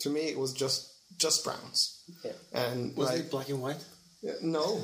to 0.00 0.08
me, 0.10 0.22
it 0.28 0.38
was 0.38 0.52
just 0.52 0.90
just 1.18 1.44
browns, 1.44 1.78
Yeah. 2.24 2.32
and 2.52 2.96
Was 2.96 3.08
like, 3.10 3.20
it 3.20 3.30
black 3.30 3.48
and 3.48 3.60
white? 3.62 3.82
No, 4.42 4.80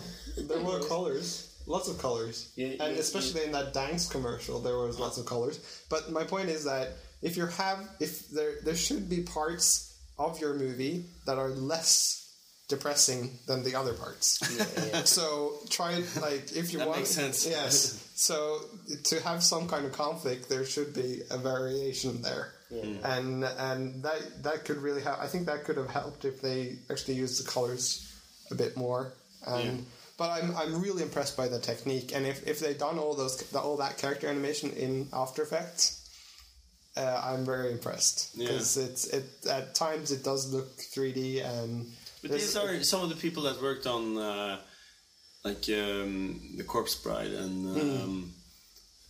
there 0.49 0.61
were 0.61 0.81
colors, 0.95 1.27
lots 1.67 1.89
of 1.89 1.99
colors, 1.99 2.53
You- 2.57 2.77
and 2.81 2.95
you- 2.95 3.01
especially 3.01 3.43
in 3.45 3.53
that 3.53 3.73
Danks 3.75 4.07
commercial, 4.09 4.61
there 4.61 4.79
was 4.79 4.99
lots 4.99 5.19
of 5.19 5.27
colors. 5.27 5.59
But 5.89 6.13
my 6.13 6.25
point 6.25 6.49
is 6.49 6.63
that 6.65 6.87
if 7.23 7.37
you 7.37 7.47
have, 7.47 7.79
if 8.01 8.29
there, 8.31 8.55
there 8.65 8.77
should 8.77 9.09
be 9.09 9.23
parts 9.23 9.97
of 10.19 10.41
your 10.41 10.55
movie 10.55 11.05
that 11.27 11.37
are 11.39 11.51
less 11.51 12.20
depressing 12.71 13.39
than 13.47 13.63
the 13.65 13.75
other 13.75 13.93
parts. 13.93 14.39
So 15.05 15.59
try 15.69 15.93
it 16.01 16.07
like 16.21 16.53
if 16.57 16.73
you 16.73 16.79
That 16.79 16.89
want, 16.89 17.01
makes 17.01 17.11
sense. 17.11 17.47
Yes. 17.47 18.07
So 18.21 18.61
to 19.05 19.15
have 19.23 19.43
some 19.43 19.67
kind 19.67 19.87
of 19.87 19.93
conflict, 19.93 20.51
there 20.51 20.67
should 20.67 20.93
be 20.93 21.23
a 21.31 21.39
variation 21.39 22.21
there. 22.21 22.53
And 22.71 23.45
and 23.45 24.03
that 24.05 24.43
that 24.43 24.59
could 24.67 24.77
really 24.87 25.01
have. 25.09 25.19
I 25.19 25.27
think 25.27 25.47
that 25.47 25.65
could 25.65 25.79
have 25.79 25.89
helped 25.91 26.25
if 26.27 26.41
they 26.43 26.77
actually 26.91 27.15
used 27.25 27.37
the 27.43 27.51
colors 27.51 27.85
a 28.51 28.55
bit 28.55 28.77
more. 28.77 29.15
And 29.47 29.79
Yeah. 29.79 29.85
but 30.19 30.29
I'm 30.37 30.49
I'm 30.61 30.83
really 30.83 31.03
impressed 31.03 31.35
by 31.43 31.49
the 31.49 31.59
technique. 31.61 32.13
And 32.15 32.27
if 32.27 32.47
if 32.47 32.61
they 32.61 32.75
done 32.75 32.99
all 32.99 33.15
those 33.15 33.35
all 33.55 33.79
that 33.79 33.97
character 33.97 34.29
animation 34.29 34.69
in 34.73 35.09
After 35.15 35.41
Effects, 35.43 35.83
uh, 37.03 37.21
I'm 37.25 37.45
very 37.47 37.73
impressed 37.73 38.17
Yeah. 38.35 38.49
because 38.49 38.77
it's 38.77 39.05
it 39.19 39.25
at 39.49 39.75
times 39.75 40.11
it 40.13 40.23
does 40.23 40.53
look 40.53 40.69
3D 40.93 41.41
and. 41.43 41.87
But 42.23 42.33
these 42.33 42.57
are 42.57 42.83
some 42.83 43.03
of 43.03 43.09
the 43.09 43.17
people 43.17 43.45
that 43.45 43.63
worked 43.63 43.87
on, 43.87 44.19
uh, 44.19 44.59
like 45.45 45.69
um, 45.71 46.41
the 46.57 46.65
Corpse 46.65 46.95
Bride 46.97 47.33
and 47.33 47.77
um, 47.81 48.35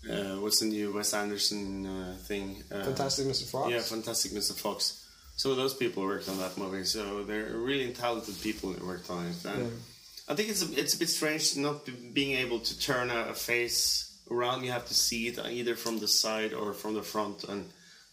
uh, 0.08 0.36
what's 0.40 0.60
the 0.60 0.66
new 0.66 0.92
Wes 0.92 1.12
Anderson 1.12 1.86
uh, 1.86 2.16
thing? 2.22 2.62
Uh, 2.70 2.84
Fantastic 2.84 3.26
Mr. 3.26 3.50
Fox. 3.50 3.70
Yeah, 3.70 3.80
Fantastic 3.80 4.32
Mr. 4.32 4.58
Fox. 4.58 5.06
Some 5.36 5.50
of 5.50 5.56
those 5.56 5.74
people 5.74 6.02
worked 6.04 6.28
on 6.28 6.38
that 6.38 6.56
movie, 6.56 6.84
so 6.84 7.24
they're 7.24 7.56
really 7.56 7.92
talented 7.92 8.40
people 8.42 8.72
that 8.72 8.84
worked 8.84 9.10
on 9.10 9.26
it. 9.26 9.44
And 9.44 9.72
I 10.28 10.34
think 10.34 10.50
it's 10.50 10.62
a, 10.62 10.78
it's 10.78 10.94
a 10.94 10.98
bit 10.98 11.08
strange 11.08 11.56
not 11.56 11.88
being 12.14 12.36
able 12.36 12.60
to 12.60 12.78
turn 12.78 13.10
a, 13.10 13.30
a 13.30 13.34
face 13.34 14.18
around. 14.30 14.64
You 14.64 14.72
have 14.72 14.86
to 14.88 14.94
see 14.94 15.28
it 15.28 15.38
either 15.38 15.74
from 15.74 15.98
the 15.98 16.08
side 16.08 16.52
or 16.52 16.72
from 16.72 16.94
the 16.94 17.02
front, 17.02 17.44
and 17.44 17.68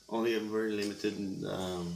only 0.09 0.35
a 0.35 0.39
very 0.39 0.71
limited 0.71 1.43
um, 1.45 1.95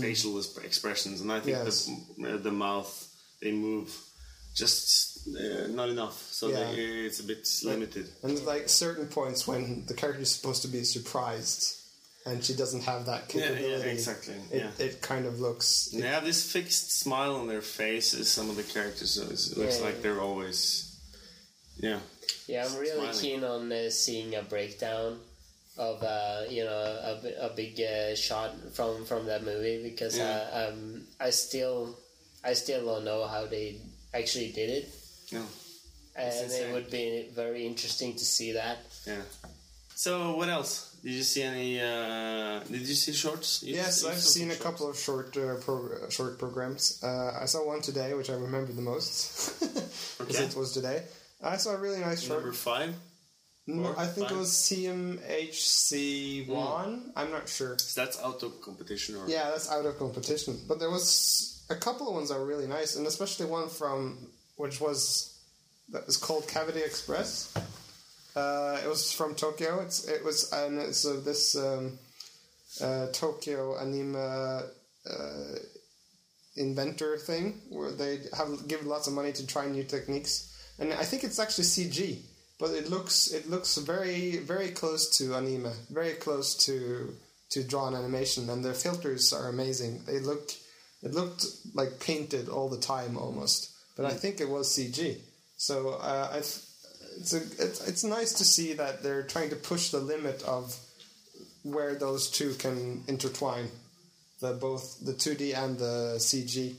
facial 0.00 0.38
expressions. 0.38 1.20
And 1.20 1.30
I 1.32 1.40
think 1.40 1.56
Yes. 1.56 1.88
the, 2.18 2.34
uh, 2.34 2.36
the 2.38 2.52
mouth 2.52 3.08
they 3.40 3.52
move 3.52 3.88
just 4.54 5.26
uh, 5.28 5.66
not 5.68 5.88
enough, 5.88 6.28
so 6.32 6.48
Yeah. 6.48 6.72
they, 6.72 6.82
it's 7.06 7.20
a 7.20 7.24
bit 7.24 7.48
limited. 7.64 8.08
And 8.22 8.44
like 8.44 8.68
certain 8.68 9.06
points 9.06 9.46
when 9.46 9.84
the 9.86 9.94
character 9.94 10.22
is 10.22 10.30
supposed 10.30 10.62
to 10.62 10.68
be 10.68 10.84
surprised, 10.84 11.78
and 12.26 12.44
she 12.44 12.54
doesn't 12.54 12.82
have 12.84 13.06
that 13.06 13.28
capability. 13.28 13.86
yeah, 13.86 13.92
exactly. 13.92 14.34
It, 14.52 14.60
yeah. 14.78 14.84
it 14.86 15.00
kind 15.00 15.26
of 15.26 15.40
looks. 15.40 15.86
They 15.92 16.06
have 16.06 16.24
this 16.24 16.50
fixed 16.52 16.92
smile 17.00 17.34
on 17.36 17.46
their 17.48 17.62
faces. 17.62 18.30
Some 18.30 18.50
of 18.50 18.56
the 18.56 18.62
characters, 18.62 19.10
so 19.12 19.22
it 19.22 19.58
looks 19.58 19.78
Yeah. 19.78 19.84
like 19.86 20.02
they're 20.02 20.20
always, 20.20 20.96
yeah. 21.78 22.00
Yeah, 22.46 22.66
I'm 22.66 22.76
really 22.76 22.96
Smiling. 23.14 23.18
keen 23.20 23.44
on 23.44 23.72
uh, 23.72 23.90
seeing 23.90 24.34
a 24.34 24.42
breakdown 24.42 25.18
of 25.78 26.02
uh, 26.02 26.42
you 26.50 26.64
know 26.64 26.70
a, 26.72 27.46
a 27.46 27.50
big 27.56 27.80
uh, 27.80 28.14
shot 28.14 28.50
from 28.74 29.04
from 29.04 29.26
that 29.26 29.42
movie 29.44 29.82
because 29.82 30.18
Yeah. 30.18 30.48
I, 30.52 30.64
um, 30.66 31.02
I 31.20 31.30
still 31.30 31.96
I 32.44 32.52
still 32.54 32.84
don't 32.84 33.04
know 33.04 33.26
how 33.26 33.46
they 33.46 33.76
actually 34.14 34.52
did 34.52 34.68
it, 34.70 34.94
No, 35.32 35.42
and 36.16 36.44
insane. 36.44 36.68
it 36.68 36.72
would 36.74 36.90
be 36.90 37.28
very 37.34 37.66
interesting 37.66 38.12
to 38.14 38.24
see 38.24 38.52
that. 38.52 38.78
yeah. 39.06 39.22
So 39.94 40.34
what 40.36 40.48
else? 40.48 40.88
Did 41.02 41.12
you 41.12 41.22
see 41.22 41.42
any? 41.42 41.80
Uh, 41.80 42.60
did 42.70 42.82
you 42.86 42.94
see 42.94 43.12
shorts? 43.12 43.62
You 43.62 43.74
Yes, 43.76 44.02
you 44.02 44.08
I've 44.10 44.18
seen 44.20 44.50
a 44.50 44.54
shorts? 44.54 44.62
couple 44.64 44.90
of 44.90 44.96
short 44.98 45.36
uh, 45.36 45.54
pro- 45.60 45.88
uh, 45.92 46.10
short 46.10 46.38
programs. 46.38 47.02
Uh, 47.02 47.38
I 47.40 47.46
saw 47.46 47.64
one 47.66 47.80
today, 47.82 48.12
which 48.14 48.30
I 48.30 48.34
remember 48.34 48.72
the 48.72 48.82
most 48.82 49.60
because 49.60 50.20
Okay. 50.20 50.44
it 50.44 50.56
was 50.56 50.72
today. 50.72 51.02
I 51.42 51.56
saw 51.56 51.70
a 51.74 51.78
really 51.78 52.00
nice 52.00 52.22
short. 52.22 52.40
Number 52.40 52.52
five. 52.54 52.94
No, 53.66 53.84
four, 53.84 53.98
I 53.98 54.06
think 54.06 54.28
five? 54.28 54.36
it 54.36 54.40
was 54.40 54.50
CMHC 54.50 56.48
one. 56.48 57.12
I'm 57.14 57.30
not 57.30 57.48
sure. 57.48 57.78
So 57.78 58.00
that's 58.00 58.20
out 58.20 58.42
of 58.42 58.60
competition, 58.60 59.16
or 59.16 59.28
Yeah, 59.28 59.50
that's 59.50 59.70
out 59.70 59.86
of 59.86 59.98
competition. 59.98 60.58
But 60.66 60.80
there 60.80 60.90
was 60.90 61.64
a 61.70 61.76
couple 61.76 62.08
of 62.08 62.14
ones 62.14 62.30
that 62.30 62.38
were 62.38 62.46
really 62.46 62.66
nice, 62.66 62.96
and 62.96 63.06
especially 63.06 63.46
one 63.46 63.68
from 63.68 64.18
which 64.56 64.80
was 64.80 65.38
that 65.90 66.06
was 66.06 66.16
called 66.16 66.48
Cavity 66.48 66.80
Express. 66.80 67.54
Uh, 68.34 68.80
it 68.82 68.88
was 68.88 69.12
from 69.12 69.34
Tokyo. 69.34 69.80
It's 69.80 70.08
it 70.08 70.24
was 70.24 70.52
and 70.52 70.78
it's 70.78 71.06
uh, 71.06 71.20
this 71.24 71.54
um, 71.56 71.98
uh, 72.80 73.06
Tokyo 73.12 73.78
anime 73.78 74.16
uh, 74.16 74.62
inventor 76.56 77.16
thing 77.16 77.60
where 77.70 77.92
they 77.92 78.20
have 78.36 78.66
give 78.66 78.84
lots 78.86 79.06
of 79.06 79.12
money 79.12 79.32
to 79.32 79.46
try 79.46 79.66
new 79.66 79.84
techniques, 79.84 80.52
and 80.78 80.92
I 80.92 81.04
think 81.04 81.24
it's 81.24 81.38
actually 81.38 81.64
CG. 81.64 82.22
But 82.62 82.74
it 82.74 82.88
looks 82.88 83.32
it 83.32 83.50
looks 83.50 83.76
very 83.76 84.36
very 84.36 84.68
close 84.68 85.18
to 85.18 85.34
anime, 85.34 85.72
very 85.90 86.12
close 86.12 86.54
to 86.66 87.12
to 87.50 87.64
drawn 87.64 87.92
animation, 87.92 88.48
and 88.48 88.64
their 88.64 88.72
filters 88.72 89.32
are 89.32 89.48
amazing. 89.48 90.04
They 90.06 90.20
look 90.20 90.52
it 91.02 91.12
looked 91.12 91.44
like 91.74 91.98
painted 91.98 92.48
all 92.48 92.68
the 92.68 92.78
time 92.78 93.18
almost, 93.18 93.68
but 93.96 94.06
I 94.06 94.12
think 94.12 94.40
it 94.40 94.48
was 94.48 94.68
CG. 94.68 95.18
So 95.56 95.94
uh, 95.94 96.28
I 96.34 96.36
it's 96.36 97.32
a 97.32 97.38
it's, 97.38 97.88
it's 97.88 98.04
nice 98.04 98.32
to 98.34 98.44
see 98.44 98.74
that 98.74 99.02
they're 99.02 99.24
trying 99.24 99.50
to 99.50 99.56
push 99.56 99.90
the 99.90 99.98
limit 99.98 100.44
of 100.44 100.76
where 101.64 101.96
those 101.96 102.30
two 102.30 102.54
can 102.54 103.02
intertwine, 103.08 103.70
the 104.40 104.52
both 104.52 105.04
the 105.04 105.14
2D 105.14 105.56
and 105.56 105.80
the 105.80 106.14
CG. 106.18 106.76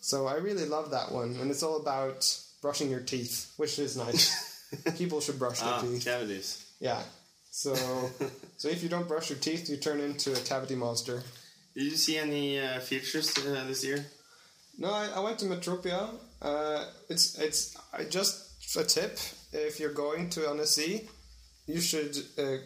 So 0.00 0.26
I 0.26 0.38
really 0.38 0.66
love 0.66 0.90
that 0.90 1.12
one, 1.12 1.36
and 1.40 1.52
it's 1.52 1.62
all 1.62 1.76
about 1.76 2.26
brushing 2.60 2.90
your 2.90 3.06
teeth, 3.12 3.52
which 3.58 3.78
is 3.78 3.96
nice. 3.96 4.48
People 4.96 5.20
should 5.20 5.38
brush 5.38 5.60
their 5.60 5.68
ah, 5.68 5.80
teeth. 5.80 6.04
cavities. 6.04 6.66
Yeah. 6.80 7.02
So, 7.50 7.74
so 8.56 8.68
if 8.68 8.82
you 8.82 8.88
don't 8.88 9.08
brush 9.08 9.30
your 9.30 9.38
teeth, 9.38 9.68
you 9.68 9.76
turn 9.76 10.00
into 10.00 10.32
a 10.32 10.40
cavity 10.40 10.76
monster. 10.76 11.22
Did 11.74 11.84
you 11.84 11.96
see 11.96 12.16
any 12.16 12.60
uh, 12.60 12.80
features 12.80 13.36
uh, 13.38 13.64
this 13.66 13.84
year? 13.84 14.04
No, 14.78 14.90
I, 14.90 15.08
I 15.16 15.20
went 15.20 15.38
to 15.40 15.46
Metropia. 15.46 16.08
Uh, 16.40 16.84
it's 17.08 17.38
it's 17.38 17.76
I 17.92 18.04
just 18.04 18.76
a 18.76 18.84
tip. 18.84 19.18
If 19.52 19.80
you're 19.80 19.92
going 19.92 20.30
to 20.30 20.48
Annecy, 20.48 21.08
you 21.66 21.80
should 21.80 22.16
uh, 22.38 22.56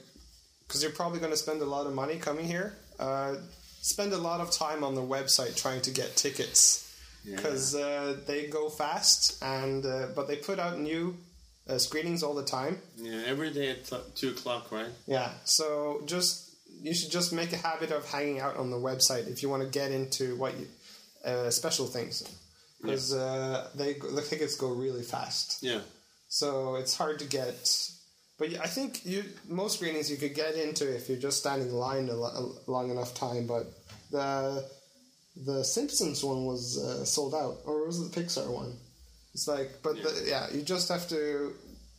because 0.66 0.82
you're 0.82 0.92
probably 0.92 1.18
going 1.18 1.32
to 1.32 1.37
spend 1.37 1.61
a 1.61 1.66
lot 1.66 1.87
of 1.87 1.94
money 1.94 2.16
coming 2.16 2.46
here. 2.46 2.75
Uh, 2.99 3.37
spend 3.80 4.12
a 4.12 4.18
lot 4.18 4.40
of 4.40 4.50
time 4.50 4.84
on 4.84 4.94
the 4.94 5.02
website 5.02 5.56
trying 5.56 5.80
to 5.82 5.90
get 5.90 6.16
tickets 6.16 6.84
because 7.25 7.75
uh, 7.75 8.16
they 8.26 8.46
go 8.46 8.68
fast, 8.68 9.42
and 9.42 9.84
uh, 9.84 10.06
but 10.14 10.28
they 10.28 10.37
put 10.37 10.58
out 10.58 10.78
new 10.78 11.16
uh, 11.68 11.78
screenings 11.78 12.23
all 12.23 12.35
the 12.35 12.44
time. 12.44 12.78
Yeah, 12.97 13.23
every 13.26 13.52
day 13.52 13.71
at 13.71 13.85
t- 13.87 13.97
two 14.14 14.30
o'clock, 14.30 14.71
right? 14.73 14.90
Yeah, 15.06 15.30
so 15.44 16.02
just 16.06 16.50
you 16.83 16.94
should 16.94 17.11
just 17.11 17.33
make 17.33 17.52
a 17.52 17.56
habit 17.56 17.90
of 17.90 18.04
hanging 18.11 18.40
out 18.40 18.56
on 18.56 18.71
the 18.71 18.76
website 18.76 19.28
if 19.28 19.42
you 19.42 19.49
want 19.49 19.62
to 19.62 19.68
get 19.68 19.90
into 19.90 20.37
what 20.37 20.59
you 20.59 20.66
uh, 21.25 21.50
special 21.50 21.87
things 21.87 22.23
because 22.83 23.14
uh, 23.14 23.71
they 23.75 23.94
the 23.94 24.23
tickets 24.23 24.56
go 24.56 24.68
really 24.73 25.02
fast. 25.02 25.62
Yeah. 25.62 25.80
So 26.28 26.76
it's 26.76 26.97
hard 26.97 27.18
to 27.21 27.26
get. 27.26 27.54
But 28.38 28.49
I 28.61 28.66
think 28.66 29.06
you 29.06 29.25
most 29.49 29.76
screenings 29.76 30.11
you 30.11 30.16
could 30.16 30.35
get 30.35 30.56
into 30.56 30.92
if 30.94 31.09
you're 31.09 31.18
just 31.18 31.38
standing 31.38 31.68
in 31.68 31.75
line 31.75 32.09
a, 32.09 32.14
lo- 32.14 32.56
a 32.66 32.71
long 32.71 32.90
enough 32.90 33.14
time. 33.14 33.47
But 33.47 33.66
the 34.11 34.68
the 35.37 35.64
Simpsons 35.64 36.23
one 36.23 36.44
was 36.44 36.78
uh, 36.78 37.04
sold 37.04 37.35
out, 37.35 37.59
or 37.64 37.87
was 37.87 38.00
it 38.00 38.12
the 38.12 38.21
Pixar 38.21 38.49
one? 38.52 38.76
It's 39.34 39.48
like, 39.48 39.82
but 39.82 39.96
The, 39.96 40.24
yeah, 40.26 40.46
you 40.52 40.62
just 40.62 40.88
have 40.88 41.08
to 41.08 41.52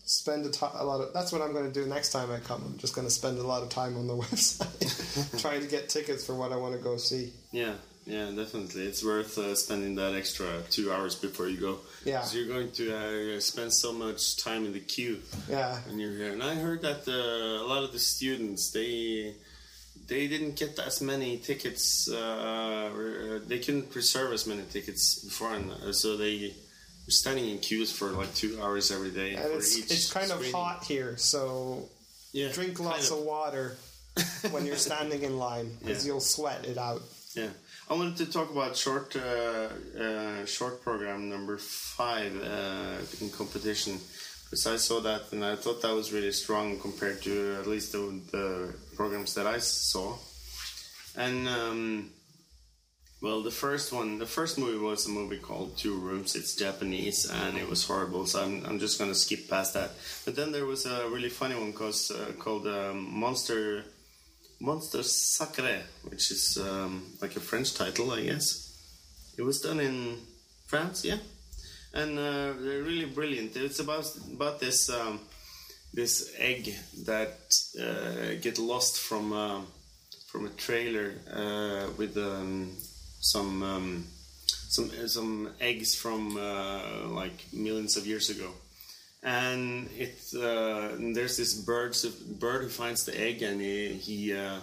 spend 0.05 0.45
a, 0.45 0.83
lot 0.83 1.01
of. 1.01 1.13
That's 1.13 1.31
what 1.31 1.41
I'm 1.41 1.51
going 1.53 1.71
to 1.71 1.73
do 1.73 1.85
next 1.87 2.11
time 2.11 2.31
I 2.31 2.39
come. 2.39 2.63
I'm 2.65 2.77
just 2.77 2.95
going 2.95 3.05
to 3.07 3.11
spend 3.13 3.37
a 3.39 3.43
lot 3.43 3.61
of 3.63 3.69
time 3.69 3.97
on 3.97 4.07
the 4.07 4.15
website 4.25 5.39
trying 5.41 5.61
to 5.61 5.67
get 5.67 5.89
tickets 5.89 6.25
for 6.25 6.33
what 6.35 6.51
I 6.51 6.55
want 6.55 6.73
to 6.75 6.79
go 6.79 6.95
see. 6.97 7.33
Yeah, 7.51 7.73
yeah, 8.05 8.31
definitely. 8.31 8.83
It's 8.83 9.03
worth 9.03 9.37
uh, 9.37 9.53
spending 9.55 9.95
that 9.95 10.13
extra 10.15 10.61
two 10.69 10.93
hours 10.93 11.15
before 11.15 11.47
you 11.49 11.57
go. 11.57 11.79
Yeah. 12.05 12.19
'Cause 12.21 12.35
you're 12.35 12.47
going 12.47 12.71
to 12.71 13.35
uh, 13.35 13.39
spend 13.41 13.73
so 13.73 13.91
much 13.91 14.37
time 14.37 14.65
in 14.65 14.73
the 14.73 14.79
queue 14.79 15.19
Yeah, 15.49 15.77
when 15.87 15.99
you're 15.99 16.11
here. 16.15 16.31
And 16.33 16.43
I 16.43 16.55
heard 16.55 16.83
that 16.83 17.05
uh, 17.07 17.63
a 17.63 17.67
lot 17.67 17.83
of 17.83 17.91
the 17.91 17.99
students 17.99 18.71
they 18.71 19.35
they 20.07 20.27
didn't 20.27 20.55
get 20.55 20.77
as 20.79 21.01
many 21.01 21.37
tickets. 21.37 22.07
Uh, 22.09 22.17
uh, 22.17 23.39
they 23.47 23.57
couldn't 23.59 23.93
reserve 23.95 24.31
as 24.33 24.45
many 24.45 24.61
tickets 24.71 25.15
before, 25.25 25.53
and 25.55 25.71
uh, 25.71 25.91
so 25.91 26.15
they 26.15 26.53
were 27.05 27.11
standing 27.11 27.49
in 27.49 27.59
queues 27.59 27.91
for 27.91 28.07
like 28.11 28.33
two 28.35 28.59
hours 28.61 28.91
every 28.91 29.11
day. 29.11 29.35
and 29.35 29.43
for 29.43 29.57
it's 29.57 29.77
each 29.77 29.91
it's 29.91 30.11
kind 30.11 30.31
of 30.31 30.43
hot 30.51 30.83
here, 30.85 31.17
so 31.17 31.87
Yeah, 32.33 32.49
drink 32.51 32.79
lots 32.79 33.11
of 33.11 33.19
water 33.19 33.77
when 34.51 34.65
you're 34.65 34.75
standing 34.77 35.21
in 35.23 35.37
line 35.37 35.69
because 35.79 36.03
Yeah. 36.05 36.13
you'll 36.13 36.21
sweat 36.21 36.65
it 36.65 36.77
out. 36.77 37.01
Yeah, 37.35 37.49
I 37.89 37.93
wanted 37.93 38.17
to 38.17 38.25
talk 38.31 38.49
about 38.51 38.75
short, 38.77 39.15
uh, 39.15 39.67
uh, 39.99 40.45
short 40.45 40.81
program 40.83 41.29
number 41.29 41.57
five 41.57 42.31
uh, 42.41 42.97
in 43.21 43.29
competition 43.29 43.99
because 44.45 44.65
I 44.67 44.77
saw 44.77 44.99
that 45.01 45.31
and 45.33 45.43
I 45.43 45.55
thought 45.55 45.81
that 45.81 45.93
was 45.93 46.11
really 46.13 46.31
strong 46.31 46.79
compared 46.79 47.21
to 47.23 47.57
at 47.59 47.67
least 47.67 47.91
the, 47.91 48.19
the 48.31 48.73
programs 48.95 49.33
that 49.35 49.47
I 49.47 49.59
saw. 49.59 50.17
And 51.17 51.47
um, 51.47 52.09
well, 53.21 53.41
the 53.41 53.51
first 53.51 53.91
one, 53.93 54.19
the 54.19 54.25
first 54.25 54.57
movie 54.57 54.77
was 54.77 55.05
a 55.05 55.09
movie 55.09 55.37
called 55.37 55.77
Two 55.77 55.95
Rooms. 55.95 56.35
It's 56.35 56.55
Japanese 56.55 57.29
and 57.29 57.57
it 57.57 57.67
was 57.69 57.85
horrible, 57.85 58.25
so 58.25 58.43
I'm, 58.43 58.65
I'm 58.65 58.79
just 58.79 58.99
gonna 58.99 59.15
skip 59.15 59.49
past 59.49 59.73
that. 59.73 59.91
But 60.25 60.35
then 60.35 60.51
there 60.51 60.65
was 60.65 60.85
a 60.85 61.07
really 61.09 61.29
funny 61.29 61.55
one 61.55 61.73
cause, 61.73 62.11
uh, 62.11 62.33
called 62.39 62.67
um, 62.67 63.19
Monster. 63.19 63.83
Monster 64.61 64.99
Sacré, 64.99 65.81
which 66.05 66.31
is 66.31 66.57
um, 66.57 67.03
like 67.21 67.35
a 67.35 67.41
French 67.41 67.75
title, 67.75 68.11
I 68.11 68.23
guess. 68.23 68.65
It 69.37 69.41
was 69.41 69.59
done 69.59 69.81
in 69.81 70.17
France, 70.67 71.03
yeah, 71.03 71.17
and 71.93 72.17
uh, 72.17 72.53
they're 72.57 72.83
really 72.83 73.05
brilliant. 73.05 73.57
It's 73.57 73.79
about 73.79 74.09
about 74.33 74.61
this 74.61 74.89
um, 74.89 75.19
this 75.93 76.33
egg 76.37 76.73
that 77.05 77.37
uh, 77.77 78.39
get 78.41 78.57
lost 78.57 78.97
from 78.97 79.33
uh, 79.33 79.61
from 80.27 80.45
a 80.45 80.49
trailer 80.51 81.15
uh, 81.31 81.91
with 81.97 82.17
um, 82.17 82.71
some 83.25 83.63
um, 83.63 84.05
some 84.69 84.91
some 85.07 85.49
eggs 85.59 85.95
from 85.95 86.37
uh, 86.37 87.07
like 87.07 87.37
millions 87.51 87.97
of 87.97 88.05
years 88.05 88.29
ago. 88.29 88.51
And 89.23 89.89
it 89.97 90.19
uh, 90.35 90.95
and 90.95 91.15
there's 91.15 91.35
this 91.35 91.55
bird 91.55 91.95
bird 92.39 92.61
who 92.61 92.69
finds 92.69 93.03
the 93.05 93.19
egg 93.19 93.41
and 93.41 93.59
he, 93.59 93.93
he 93.93 94.33
uh, 94.33 94.59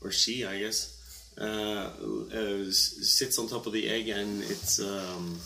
or 0.00 0.10
she 0.10 0.46
I 0.46 0.58
guess 0.60 0.78
uh, 1.38 1.90
uh, 2.32 2.64
sits 2.70 3.38
on 3.38 3.48
top 3.48 3.66
of 3.66 3.74
the 3.74 3.86
egg 3.90 4.08
and 4.08 4.42
it 4.44 4.80
um, 4.80 5.38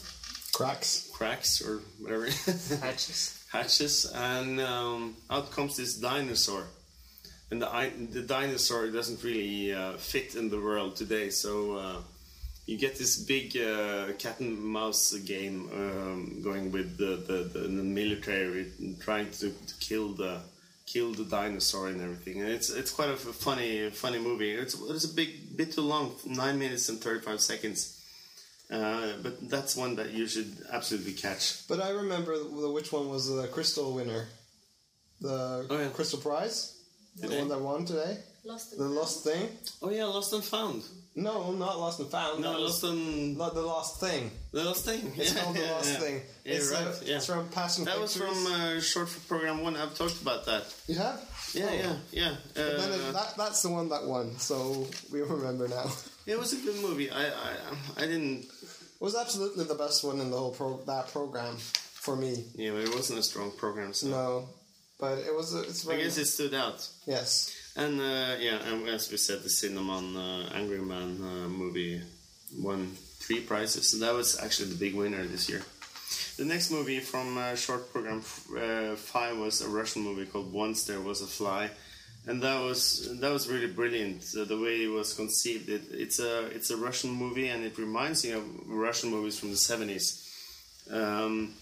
Cracks. 0.52 1.10
cracks 1.12 1.60
or 1.66 1.80
whatever. 1.98 2.26
Hatches. 2.80 3.44
hatches. 3.50 4.12
And 4.14 4.60
um, 4.60 5.16
out 5.28 5.50
comes 5.50 5.76
this 5.76 5.96
dinosaur. 5.96 6.66
And 7.50 7.60
the 7.60 7.90
the 8.12 8.22
dinosaur 8.22 8.86
doesn't 8.90 9.24
really 9.24 9.74
uh, 9.74 9.94
fit 9.96 10.36
in 10.36 10.50
the 10.50 10.60
world 10.60 10.94
today. 10.94 11.30
So 11.30 11.52
uh, 11.76 11.96
you 12.70 12.76
get 12.86 12.94
this 13.02 13.14
big 13.34 13.46
uh, 13.56 14.12
cat 14.22 14.36
and 14.40 14.52
mouse 14.78 15.12
game 15.34 15.56
um, 15.80 16.40
going 16.48 16.66
with 16.76 16.88
the, 17.02 17.12
the, 17.28 17.38
the, 17.54 17.60
the 17.78 17.82
military 18.00 18.62
trying 19.06 19.28
to, 19.40 19.46
to 19.70 19.74
kill 19.88 20.08
the 20.22 20.34
kill 20.92 21.10
the 21.20 21.24
dinosaur 21.24 21.84
and 21.92 22.00
everything. 22.06 22.36
And 22.42 22.50
it's 22.56 22.68
it's 22.80 22.92
quite 22.98 23.10
a 23.10 23.16
funny 23.46 23.90
funny 24.04 24.18
movie. 24.28 24.52
It's 24.64 24.74
it's 24.94 25.04
a 25.12 25.14
big 25.20 25.30
bit 25.58 25.68
too 25.76 25.86
long, 25.94 26.06
nine 26.42 26.56
minutes 26.64 26.88
and 26.90 26.98
thirty 27.04 27.22
five 27.28 27.40
seconds. 27.52 27.80
Uh, 28.78 29.08
but 29.24 29.34
that's 29.50 29.72
one 29.84 29.92
that 29.96 30.10
you 30.18 30.24
should 30.32 30.50
absolutely 30.76 31.14
catch. 31.26 31.66
But 31.70 31.78
I 31.80 31.90
remember 32.02 32.32
the, 32.38 32.70
which 32.78 32.90
one 32.92 33.06
was 33.14 33.24
the 33.28 33.48
crystal 33.48 33.88
winner. 33.98 34.22
The 35.20 35.66
Oh, 35.70 35.78
yeah. 35.78 35.88
crystal 35.98 36.20
prize, 36.20 36.58
the 37.16 37.26
Today? 37.26 37.38
one 37.40 37.48
that 37.48 37.60
won 37.60 37.84
today, 37.84 38.12
Lost 38.44 38.66
the 38.78 38.84
lost 39.00 39.24
thing. 39.24 39.42
Oh 39.82 39.90
yeah, 39.90 40.04
Lost 40.04 40.32
and 40.32 40.44
Found. 40.44 40.82
No, 41.16 41.50
not 41.52 41.78
lost 41.78 41.98
and 42.00 42.08
found. 42.08 42.40
No, 42.40 42.58
Lost 42.58 42.84
and 42.84 43.36
not 43.36 43.52
the 43.54 43.60
lost 43.62 43.98
thing. 44.00 44.30
the 44.52 44.62
Lost 44.64 44.84
Thing. 44.84 45.12
It's 45.16 45.34
Yeah, 45.34 45.42
called 45.42 45.56
the 45.56 45.60
yeah, 45.62 45.70
lost 45.72 45.90
yeah. 45.92 45.98
thing. 45.98 46.22
Yeah, 46.44 46.52
it's, 46.54 46.70
right. 46.70 46.86
uh, 46.86 46.94
yeah. 47.04 47.16
it's 47.16 47.26
from 47.26 47.48
Passion 47.48 47.84
That 47.84 48.00
was 48.00 48.16
from 48.16 48.46
uh, 48.46 48.80
short 48.80 49.08
for 49.08 49.20
program 49.28 49.62
one. 49.62 49.76
I've 49.76 49.94
talked 49.98 50.22
about 50.22 50.46
that. 50.46 50.64
you 50.86 50.94
have. 50.96 51.20
Yeah, 51.52 51.66
Oh. 51.68 51.74
yeah, 51.74 51.96
yeah. 52.12 52.34
But 52.54 52.76
then 52.78 52.92
Uh, 52.92 52.94
it, 53.08 53.12
that, 53.12 53.34
that's 53.36 53.60
the 53.62 53.70
one 53.70 53.88
that 53.88 54.04
won, 54.06 54.38
so 54.38 54.86
we 55.12 55.20
remember 55.22 55.66
now. 55.66 55.90
it 56.26 56.38
was 56.38 56.52
a 56.52 56.56
good 56.56 56.80
movie. 56.80 57.10
I, 57.10 57.26
I, 57.26 57.56
I 57.96 58.00
didn't. 58.02 58.44
It 58.44 59.00
was 59.04 59.16
absolutely 59.16 59.64
the 59.64 59.74
best 59.74 60.04
one 60.04 60.20
in 60.20 60.30
the 60.30 60.36
whole 60.38 60.52
pro- 60.52 60.80
that 60.86 61.08
program 61.08 61.56
for 61.58 62.14
me. 62.14 62.44
Yeah, 62.54 62.70
but 62.70 62.82
it 62.82 62.94
wasn't 62.94 63.18
a 63.18 63.22
strong 63.24 63.50
program. 63.50 63.92
So 63.94 64.06
No, 64.08 64.48
but 65.00 65.18
it 65.18 65.34
was. 65.34 65.54
a- 65.54 65.62
It's 65.64 65.86
I 65.88 65.96
guess 65.96 66.18
it 66.18 66.26
stood 66.26 66.54
out. 66.54 66.86
yes. 67.04 67.52
And 67.80 67.98
uh, 67.98 68.36
yeah, 68.38 68.58
and 68.68 68.86
as 68.88 69.10
we 69.10 69.16
said, 69.16 69.42
the 69.42 69.48
Sinna 69.48 69.80
Mann 69.80 70.14
uh, 70.14 70.50
Angry 70.52 70.80
Man 70.80 71.16
uh, 71.22 71.48
movie 71.48 72.02
won 72.58 72.94
three 73.20 73.40
prizes, 73.40 73.88
so 73.88 73.96
that 74.04 74.12
was 74.12 74.38
actually 74.38 74.68
the 74.68 74.74
big 74.74 74.94
winner 74.94 75.24
this 75.24 75.48
year. 75.48 75.62
The 76.36 76.44
next 76.44 76.70
movie 76.70 77.00
from 77.00 77.38
uh, 77.38 77.54
short 77.54 77.90
program 77.90 78.18
uh, 78.18 78.96
five 78.96 79.38
was 79.38 79.62
a 79.62 79.68
Russian 79.70 80.02
movie 80.02 80.26
called 80.26 80.52
Once 80.52 80.84
There 80.84 81.00
Was 81.00 81.22
a 81.22 81.26
Fly, 81.26 81.70
and 82.26 82.42
that 82.42 82.60
was 82.60 83.18
that 83.18 83.32
was 83.32 83.48
really 83.48 83.72
brilliant. 83.72 84.26
The 84.30 84.60
way 84.60 84.84
it 84.84 84.92
was 84.92 85.14
conceived, 85.14 85.70
it, 85.70 85.84
it's 85.90 86.18
a 86.18 86.48
it's 86.48 86.68
a 86.68 86.76
Russian 86.76 87.12
movie, 87.12 87.48
and 87.48 87.64
it 87.64 87.78
reminds 87.78 88.26
me 88.26 88.32
of 88.32 88.44
Russian 88.66 89.08
movies 89.10 89.38
from 89.38 89.52
the 89.52 89.56
seventies. 89.56 90.28
Um, 90.90 91.54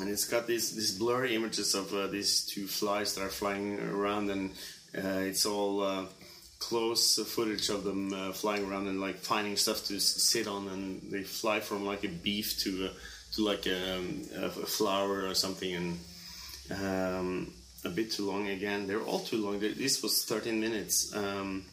and 0.00 0.08
it's 0.08 0.28
got 0.28 0.46
these 0.46 0.76
these 0.76 0.96
blurry 0.96 1.34
images 1.34 1.74
of 1.74 1.92
uh, 1.92 2.06
these 2.06 2.46
two 2.46 2.68
flies 2.68 3.16
that 3.16 3.22
are 3.22 3.34
flying 3.40 3.80
around, 3.80 4.30
and 4.30 4.52
it's 4.94 5.46
all 5.46 5.82
uh, 5.82 6.04
close 6.58 7.18
footage 7.18 7.68
of 7.70 7.84
them 7.84 8.12
uh, 8.12 8.32
flying 8.32 8.64
around 8.64 8.86
and 8.86 9.00
like 9.00 9.16
finding 9.16 9.56
stuff 9.56 9.84
to 9.86 9.98
sit 9.98 10.46
on, 10.46 10.68
and 10.68 11.02
they 11.10 11.22
fly 11.22 11.60
from 11.60 11.84
like 11.84 12.04
a 12.04 12.08
beef 12.08 12.58
to 12.60 12.86
a, 12.86 13.34
to 13.34 13.44
like 13.44 13.66
um, 13.66 14.22
a 14.36 14.46
a 14.46 14.66
flower 14.66 15.26
or 15.26 15.34
something, 15.34 15.74
and 15.74 15.98
um, 16.70 17.52
a 17.84 17.88
bit 17.88 18.12
too 18.12 18.30
long 18.30 18.48
again. 18.48 18.86
They're 18.86 19.02
all 19.02 19.20
too 19.20 19.38
long. 19.44 19.60
This 19.60 20.02
was 20.02 20.24
13 20.24 20.60
minutes. 20.60 21.14
Um, 21.16 21.64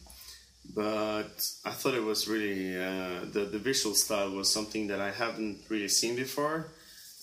but 0.76 1.42
I 1.66 1.72
thought 1.72 1.96
it 1.96 2.04
was 2.04 2.28
really 2.28 2.76
uh, 2.76 3.26
the 3.32 3.48
the 3.52 3.60
visual 3.60 3.96
style 3.96 4.32
was 4.32 4.52
something 4.52 4.88
that 4.88 5.02
I 5.02 5.12
haven't 5.12 5.60
really 5.70 5.88
seen 5.88 6.16
before. 6.16 6.68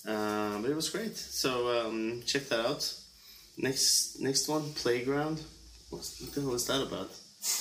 Uh, 0.07 0.59
but 0.59 0.69
it 0.69 0.75
was 0.75 0.89
great. 0.89 1.17
So 1.17 1.51
um, 1.79 2.23
check 2.25 2.47
that 2.49 2.59
out. 2.59 2.93
Next 3.57 4.19
next 4.19 4.47
one, 4.47 4.73
Playground. 4.73 5.41
What's, 5.89 6.21
what 6.21 6.33
the 6.33 6.41
hell 6.41 6.53
is 6.53 6.67
that 6.67 6.81
about? 6.81 7.09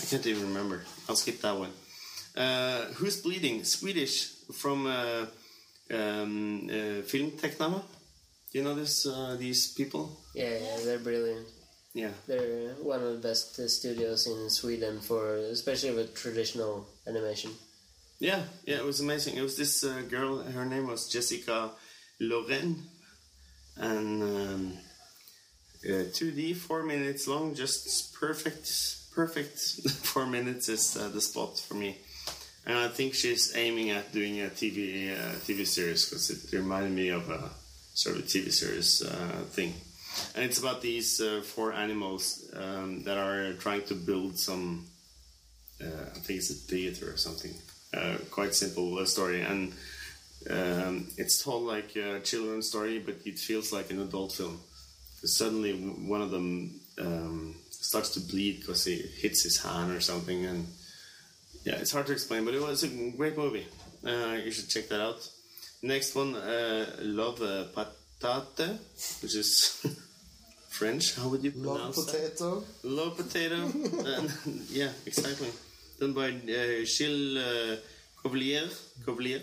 I 0.00 0.04
can't 0.06 0.26
even 0.26 0.48
remember. 0.48 0.84
I'll 1.08 1.16
skip 1.16 1.40
that 1.42 1.56
one. 1.56 1.70
Uh, 2.36 2.86
Who's 2.94 3.22
Bleeding? 3.22 3.64
Swedish 3.64 4.32
from 4.52 4.86
uh, 4.86 5.26
um, 5.90 6.68
uh, 6.68 7.02
Filmtecknarna. 7.02 7.82
Do 8.52 8.58
you 8.58 8.64
know 8.64 8.74
this? 8.74 9.06
Uh, 9.06 9.36
these 9.38 9.72
people? 9.72 10.20
Yeah, 10.34 10.58
yeah, 10.58 10.76
they're 10.84 10.98
brilliant. 10.98 11.46
Yeah. 11.94 12.10
They're 12.26 12.74
one 12.82 13.02
of 13.02 13.12
the 13.12 13.28
best 13.28 13.58
uh, 13.58 13.68
studios 13.68 14.26
in 14.26 14.50
Sweden 14.50 15.00
for, 15.00 15.36
especially 15.36 15.94
with 15.94 16.14
traditional 16.14 16.86
animation. 17.06 17.52
Yeah, 18.18 18.42
yeah, 18.64 18.76
it 18.76 18.84
was 18.84 19.00
amazing. 19.00 19.36
It 19.36 19.42
was 19.42 19.56
this 19.56 19.84
uh, 19.84 20.02
girl. 20.08 20.42
Her 20.42 20.64
name 20.64 20.86
was 20.86 21.08
Jessica 21.08 21.70
Loren, 22.20 22.82
and 23.76 24.22
um, 24.22 24.72
Uh, 25.84 26.10
2D, 26.10 26.56
four 26.56 26.82
minutes 26.82 27.28
long, 27.28 27.54
just 27.54 28.14
perfect, 28.14 28.68
perfect. 29.14 29.58
four 30.02 30.26
minutes 30.26 30.68
is 30.68 30.96
uh, 30.96 31.08
the 31.08 31.20
spot 31.20 31.58
for 31.58 31.74
me. 31.74 31.98
And 32.66 32.76
I 32.76 32.88
think 32.88 33.14
she's 33.14 33.54
aiming 33.56 33.90
at 33.90 34.12
doing 34.12 34.40
a 34.40 34.46
TV 34.48 35.12
uh, 35.12 35.34
TV 35.46 35.64
series 35.64 36.08
because 36.08 36.30
it 36.30 36.56
reminded 36.56 36.92
me 36.92 37.10
of 37.10 37.30
a 37.30 37.50
sort 37.94 38.16
of 38.16 38.22
a 38.22 38.26
TV 38.26 38.52
series 38.52 39.02
uh, 39.02 39.44
thing. 39.50 39.72
And 40.34 40.44
it's 40.44 40.58
about 40.58 40.82
these 40.82 41.20
uh, 41.20 41.42
four 41.44 41.72
animals 41.72 42.50
um, 42.54 43.04
that 43.04 43.18
are 43.18 43.52
trying 43.54 43.82
to 43.84 43.94
build 43.94 44.38
some. 44.38 44.86
Uh, 45.80 45.86
I 45.86 46.18
think 46.18 46.38
it's 46.38 46.50
a 46.50 46.54
theater 46.54 47.12
or 47.12 47.16
something. 47.16 47.54
Uh, 47.94 48.16
quite 48.30 48.54
simple 48.54 48.98
uh, 48.98 49.04
story, 49.04 49.42
and 49.42 49.72
um, 50.50 51.08
it's 51.16 51.42
told 51.42 51.64
like 51.64 51.94
a 51.96 52.20
children's 52.20 52.68
story, 52.68 52.98
but 52.98 53.16
it 53.24 53.38
feels 53.38 53.72
like 53.72 53.90
an 53.90 54.00
adult 54.00 54.32
film. 54.32 54.60
Suddenly, 55.26 55.72
one 55.72 56.22
of 56.22 56.30
them 56.30 56.80
um, 56.98 57.54
starts 57.70 58.10
to 58.10 58.20
bleed 58.20 58.60
because 58.60 58.84
he 58.84 58.96
hits 58.96 59.42
his 59.42 59.62
hand 59.62 59.92
or 59.92 60.00
something, 60.00 60.46
and 60.46 60.66
yeah, 61.64 61.74
it's 61.76 61.92
hard 61.92 62.06
to 62.06 62.12
explain, 62.12 62.44
but 62.44 62.54
it 62.54 62.62
was 62.62 62.82
a 62.84 62.88
great 63.16 63.36
movie. 63.36 63.66
Uh, 64.06 64.38
you 64.44 64.50
should 64.52 64.68
check 64.68 64.88
that 64.88 65.00
out. 65.00 65.28
Next 65.82 66.14
one, 66.14 66.34
uh, 66.34 66.86
Love 67.00 67.42
uh, 67.42 67.64
Patate, 67.74 68.78
which 69.22 69.34
is 69.34 69.84
French. 70.70 71.16
How 71.16 71.28
would 71.28 71.42
you 71.42 71.52
Love 71.56 71.76
pronounce 71.76 72.04
that? 72.04 72.36
potato. 72.36 72.64
Love 72.84 73.16
Potato. 73.16 73.56
and, 74.16 74.32
yeah, 74.70 74.90
exactly. 75.04 75.48
Done 75.98 76.12
by 76.12 76.28
uh, 76.28 76.84
Gilles 76.84 77.36
uh, 77.36 77.76
Cuvelier. 78.22 78.68
Cuvelier. 79.04 79.42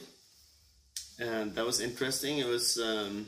And 1.19 1.53
that 1.55 1.65
was 1.65 1.79
interesting. 1.79 2.39
It 2.39 2.47
was 2.47 2.77
um, 2.77 3.25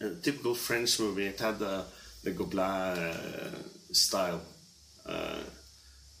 a 0.00 0.10
typical 0.22 0.54
French 0.54 0.98
movie. 1.00 1.26
It 1.26 1.38
had 1.38 1.58
the, 1.58 1.84
the 2.24 2.30
Gobelins 2.32 2.96
uh, 2.98 3.58
style. 3.92 4.40
Uh, 5.06 5.38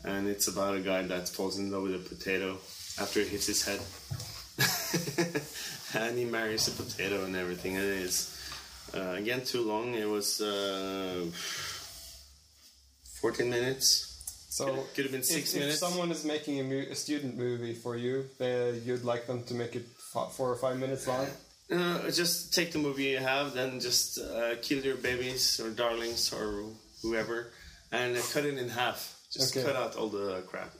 and 0.04 0.28
it's 0.28 0.48
about 0.48 0.76
a 0.76 0.80
guy 0.80 1.02
that 1.02 1.28
falls 1.28 1.58
in 1.58 1.70
love 1.70 1.82
with 1.84 1.94
a 1.94 1.98
potato 1.98 2.58
after 3.00 3.20
it 3.20 3.28
hits 3.28 3.46
his 3.46 3.64
head. 3.64 3.80
and 6.02 6.18
he 6.18 6.24
marries 6.24 6.68
a 6.68 6.82
potato 6.82 7.24
and 7.24 7.36
everything. 7.36 7.76
And 7.76 7.84
it 7.84 8.02
is, 8.02 8.38
uh, 8.94 9.14
again, 9.16 9.44
too 9.44 9.62
long. 9.62 9.94
It 9.94 10.08
was 10.08 10.40
uh, 10.40 11.26
14 13.20 13.48
minutes. 13.50 14.06
So 14.50 14.64
Could- 14.66 14.94
could 14.94 15.04
have 15.04 15.12
been 15.12 15.22
six 15.22 15.54
if, 15.54 15.60
minutes. 15.60 15.82
If 15.82 15.88
someone 15.88 16.10
is 16.10 16.24
making 16.24 16.60
a, 16.60 16.64
mu- 16.64 16.86
a 16.90 16.94
student 16.94 17.36
movie 17.36 17.74
for 17.74 17.96
you, 17.96 18.24
uh, 18.40 18.72
you'd 18.84 19.04
like 19.04 19.26
them 19.26 19.44
to 19.44 19.54
make 19.54 19.76
it 19.76 19.86
f- 20.14 20.32
four 20.32 20.50
or 20.50 20.56
five 20.56 20.78
minutes 20.78 21.06
long. 21.06 21.26
Uh, 21.70 22.10
just 22.10 22.52
take 22.52 22.72
the 22.72 22.78
movie 22.78 23.04
you 23.04 23.18
have, 23.18 23.54
then 23.54 23.78
just 23.80 24.18
uh, 24.18 24.54
kill 24.60 24.78
your 24.84 24.96
babies 24.96 25.60
or 25.60 25.70
darlings 25.70 26.32
or 26.32 26.64
whoever, 27.02 27.52
and 27.92 28.16
uh, 28.16 28.20
cut 28.32 28.44
it 28.44 28.58
in 28.58 28.68
half. 28.68 29.16
Just 29.32 29.56
Okay. 29.56 29.64
cut 29.64 29.76
out 29.76 29.94
all 29.96 30.08
the 30.08 30.42
crap. 30.48 30.72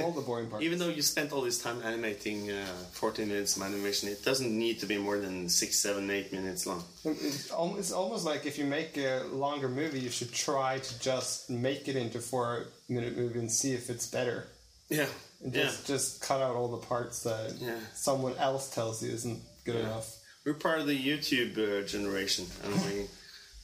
All 0.00 0.12
the 0.12 0.20
boring 0.22 0.46
parts. 0.50 0.64
Even 0.64 0.78
though 0.78 0.88
you 0.88 1.02
spent 1.02 1.32
all 1.32 1.40
this 1.42 1.60
time 1.62 1.80
animating 1.84 2.50
uh, 2.50 2.64
14 2.92 3.26
minutes 3.28 3.56
of 3.56 3.62
animation, 3.62 4.08
it 4.08 4.24
doesn't 4.24 4.56
need 4.56 4.78
to 4.80 4.86
be 4.86 4.98
more 4.98 5.18
than 5.18 5.48
6, 5.48 5.76
7, 5.78 6.08
8 6.10 6.32
minutes 6.32 6.66
long. 6.66 6.84
It's 7.04 7.92
almost 7.92 8.24
like 8.24 8.46
if 8.46 8.58
you 8.58 8.64
make 8.64 8.96
a 8.96 9.22
longer 9.32 9.68
movie, 9.68 10.00
you 10.00 10.10
should 10.10 10.32
try 10.32 10.78
to 10.78 10.98
just 11.00 11.50
make 11.50 11.88
it 11.88 11.96
into 11.96 12.20
four 12.20 12.66
minute 12.88 13.16
movie 13.16 13.38
and 13.40 13.50
see 13.50 13.72
if 13.74 13.90
it's 13.90 14.06
better. 14.06 14.46
Yeah. 14.88 15.06
And 15.42 15.54
Yeah. 15.54 15.62
just 15.64 15.86
just 15.86 16.20
cut 16.22 16.40
out 16.40 16.54
all 16.54 16.68
the 16.68 16.84
parts 16.86 17.22
that 17.24 17.54
Yeah. 17.60 17.78
someone 17.94 18.36
else 18.38 18.68
tells 18.72 19.02
you 19.02 19.10
isn't 19.12 19.40
good 19.64 19.74
Yeah. 19.76 19.80
enough. 19.86 20.16
We're 20.44 20.54
part 20.54 20.80
of 20.80 20.86
the 20.86 20.98
YouTube 21.08 21.56
uh, 21.56 21.86
generation, 21.86 22.46
and 22.64 22.74
we, 22.84 23.06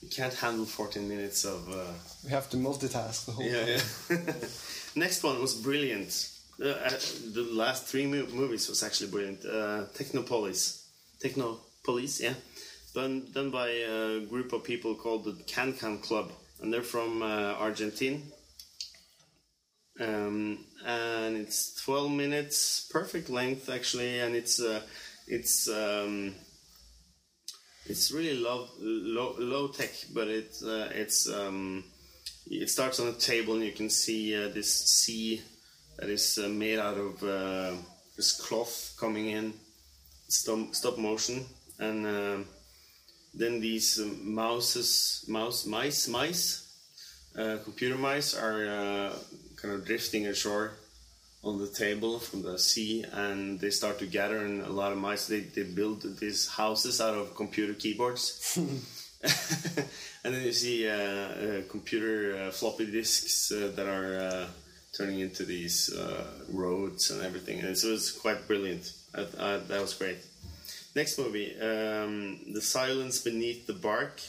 we 0.03 0.09
can't 0.09 0.35
handle 0.35 0.65
14 0.65 1.09
minutes 1.09 1.45
of. 1.45 1.69
Uh, 1.69 1.93
We 2.25 2.31
have 2.31 2.49
to 2.51 2.57
multitask 2.57 3.25
the 3.27 3.33
whole 3.33 3.45
Yeah, 3.45 3.79
time. 3.79 4.27
yeah. 4.29 4.35
Next 4.95 5.23
one 5.25 5.41
was 5.41 5.55
brilliant. 5.55 6.31
Uh, 6.61 6.69
uh, 6.69 6.91
the 7.35 7.47
last 7.53 7.87
three 7.87 8.07
mo- 8.07 8.27
movies 8.33 8.69
was 8.69 8.83
actually 8.83 9.11
brilliant. 9.11 9.45
Uh, 9.45 9.87
Teclópolis, 9.95 10.85
Teclópolis, 11.23 12.21
yeah, 12.21 12.35
done 12.95 13.27
done 13.33 13.51
by 13.51 13.69
a 13.71 14.21
group 14.27 14.53
of 14.53 14.63
people 14.65 14.95
called 14.95 15.25
the 15.25 15.35
Can 15.47 15.73
Can 15.73 15.99
Club, 15.99 16.31
and 16.61 16.73
they're 16.73 16.83
from 16.97 17.23
uh, 17.23 17.55
Argentina. 17.59 18.19
Um, 20.01 20.65
and 20.87 21.37
it's 21.37 21.75
12 21.83 22.11
minutes, 22.13 22.87
perfect 22.91 23.29
length 23.31 23.69
actually, 23.69 24.21
and 24.21 24.37
it's 24.37 24.61
uh, 24.61 24.81
it's 25.29 25.69
um, 25.69 26.35
it's 27.87 28.11
really 28.13 28.39
low, 28.39 28.69
low, 28.81 29.35
low 29.39 29.69
tech, 29.69 29.91
but 30.13 30.29
it 30.29 30.57
uh, 30.65 30.89
it's 30.93 31.29
um, 31.29 31.85
it 32.51 32.69
starts 32.71 32.99
on 33.01 33.09
a 33.09 33.13
table 33.13 33.55
and 33.55 33.65
you 33.65 33.73
can 33.73 33.91
see 33.91 34.35
uh, 34.35 34.49
this 34.49 34.73
sea 34.73 35.43
that 35.99 36.09
is 36.09 36.39
uh, 36.43 36.49
made 36.49 36.79
out 36.79 36.97
of 36.97 37.23
uh, 37.23 37.73
this 38.17 38.33
cloth 38.41 38.97
coming 38.99 39.29
in 39.29 39.53
stop, 40.29 40.75
stop 40.75 40.99
motion. 40.99 41.45
And 41.79 42.07
uh, 42.07 42.39
then 43.35 43.61
these 43.61 44.01
um, 44.01 44.35
mouses 44.35 45.25
mouse 45.29 45.67
mice 45.67 46.09
mice 46.09 46.65
uh, 47.39 47.59
computer 47.63 47.97
mice 47.97 48.35
are 48.35 48.67
uh, 48.67 49.13
kind 49.57 49.75
of 49.75 49.85
drifting 49.85 50.27
ashore 50.27 50.73
on 51.45 51.59
the 51.59 51.69
table 51.69 52.19
from 52.19 52.43
the 52.43 52.59
sea 52.59 53.05
and 53.13 53.61
they 53.61 53.71
start 53.71 53.99
to 53.99 54.07
gather 54.07 54.39
and 54.39 54.63
a 54.63 54.71
lot 54.71 54.93
of 54.93 54.99
mice 54.99 55.27
they, 55.29 55.41
they 55.41 55.63
build 55.63 56.03
these 56.19 56.49
houses 56.49 57.01
out 57.01 57.15
of 57.15 57.35
computer 57.37 57.75
keyboards 57.75 58.59
and 60.25 60.35
then 60.35 60.43
you 60.43 60.53
see 60.53 60.89
uh, 60.89 60.93
uh, 60.93 61.63
computer 61.69 62.37
uh, 62.37 62.51
floppy 62.53 62.87
disks 62.87 63.51
uh, 63.51 63.73
that 63.75 63.87
are 63.89 64.17
uh, 64.17 64.47
turning 64.97 65.19
into 65.21 65.45
these 65.45 65.93
uh, 65.93 66.25
roads 66.53 67.11
and 67.11 67.23
everything. 67.23 67.61
And 67.61 67.77
so 67.77 67.89
it's 67.89 68.13
quite 68.13 68.47
brilliant. 68.47 68.93
I, 69.15 69.23
I, 69.39 69.57
that 69.57 69.81
was 69.81 69.95
great. 69.95 70.19
Next 70.95 71.19
movie, 71.19 71.53
um, 71.61 72.39
The 72.53 72.61
Silence 72.61 73.21
Beneath 73.21 73.67
the 73.67 73.73
Bark, 73.73 74.21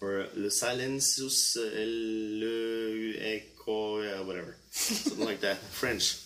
or 0.00 0.26
Le 0.34 0.50
Silensus 0.50 1.56
uh, 1.56 1.62
Le 1.62 3.38
Echo, 3.62 4.00
yeah, 4.00 4.20
whatever, 4.22 4.56
something 4.70 5.24
like 5.24 5.40
that. 5.40 5.56
French. 5.70 6.18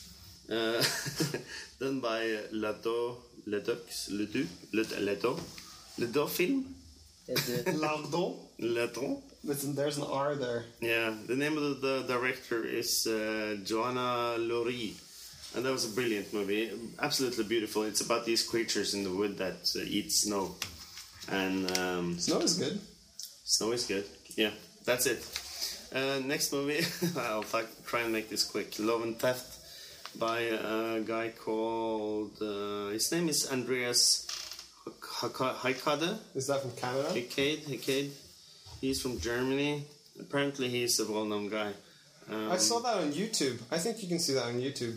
Uh, 0.50 0.82
done 1.80 2.00
by 2.00 2.38
Lado 2.52 3.16
Ledox 3.48 4.08
Ledoux 4.10 4.46
Ledo 4.72 5.36
Ledo 5.98 6.28
film 6.28 6.64
It, 7.26 7.74
Lardon. 7.74 8.34
Ledo. 8.60 9.20
Listen, 9.42 9.74
there's 9.74 9.98
an 9.98 10.04
R 10.04 10.36
there. 10.36 10.64
Yeah, 10.80 11.12
the 11.26 11.34
name 11.34 11.56
of 11.58 11.80
the, 11.80 11.88
the 11.88 12.04
director 12.06 12.64
is 12.64 13.06
uh, 13.08 13.56
Joanna 13.64 14.36
Lurie, 14.38 14.94
and 15.56 15.64
that 15.64 15.72
was 15.72 15.84
a 15.84 15.94
brilliant 15.94 16.32
movie. 16.32 16.70
Absolutely 17.00 17.44
beautiful. 17.44 17.82
It's 17.82 18.00
about 18.00 18.24
these 18.24 18.44
creatures 18.48 18.94
in 18.94 19.02
the 19.04 19.10
wood 19.10 19.36
that 19.38 19.68
uh, 19.76 19.80
eat 19.84 20.12
snow, 20.12 20.54
and 21.30 21.76
um, 21.78 22.18
Snow 22.18 22.38
is 22.40 22.54
good. 22.56 22.80
snow 23.44 23.72
is 23.72 23.84
good. 23.86 24.04
Yeah, 24.36 24.50
that's 24.84 25.06
it. 25.06 25.18
Uh, 25.96 26.20
next 26.26 26.52
movie, 26.52 26.84
I'll 27.18 27.42
try 27.86 28.02
and 28.02 28.12
make 28.12 28.28
this 28.28 28.44
quick. 28.44 28.74
Love 28.78 29.02
and 29.02 29.18
Theft 29.18 29.58
by 30.18 30.40
a 30.40 31.00
guy 31.00 31.30
called 31.30 32.32
uh, 32.42 32.88
his 32.88 33.10
name 33.12 33.30
is 33.30 33.50
Andreas 33.50 34.26
Hykade. 34.84 36.18
Is 36.34 36.48
that 36.48 36.60
from 36.60 36.72
Canada? 36.72 37.08
Hykade, 37.12 37.62
Hykade. 37.64 38.10
He's 38.82 39.00
from 39.00 39.18
Germany. 39.20 39.84
Apparently, 40.20 40.68
he's 40.68 41.00
a 41.00 41.10
well-known 41.10 41.48
guy. 41.48 41.72
Um, 42.30 42.50
I 42.52 42.58
saw 42.58 42.78
that 42.80 42.96
on 42.98 43.12
YouTube. 43.12 43.58
I 43.70 43.78
think 43.78 44.02
you 44.02 44.08
can 44.08 44.18
see 44.18 44.34
that 44.34 44.44
on 44.44 44.60
YouTube 44.60 44.96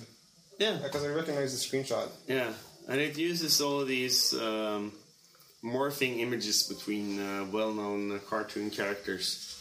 Yeah, 0.58 0.80
because 0.84 1.06
I 1.06 1.10
recognize 1.10 1.52
the 1.54 1.62
screenshot. 1.78 2.10
yeah, 2.28 2.52
and 2.90 3.00
it 3.00 3.18
uses 3.18 3.62
all 3.62 3.82
of 3.82 3.88
these 3.88 4.34
um, 4.34 4.92
morphing 5.64 6.20
images 6.20 6.64
between 6.64 7.20
uh, 7.22 7.46
well-known 7.52 8.20
cartoon 8.30 8.70
characters. 8.70 9.56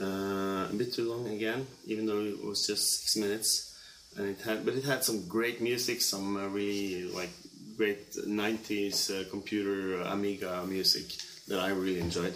Uh, 0.00 0.66
a 0.70 0.74
bit 0.76 0.92
too 0.92 1.08
long 1.08 1.28
again, 1.28 1.66
even 1.86 2.06
though 2.06 2.20
it 2.20 2.44
was 2.44 2.66
just 2.66 3.00
six 3.00 3.16
minutes, 3.16 3.78
and 4.16 4.28
it 4.28 4.40
had, 4.40 4.64
but 4.64 4.74
it 4.74 4.84
had 4.84 5.04
some 5.04 5.28
great 5.28 5.60
music, 5.60 6.00
some 6.00 6.36
uh, 6.36 6.48
really 6.48 7.04
like 7.04 7.30
great 7.76 8.12
'90s 8.12 9.10
uh, 9.10 9.28
computer 9.30 10.00
Amiga 10.02 10.64
music 10.66 11.04
that 11.48 11.60
I 11.60 11.68
really 11.68 12.00
enjoyed. 12.00 12.34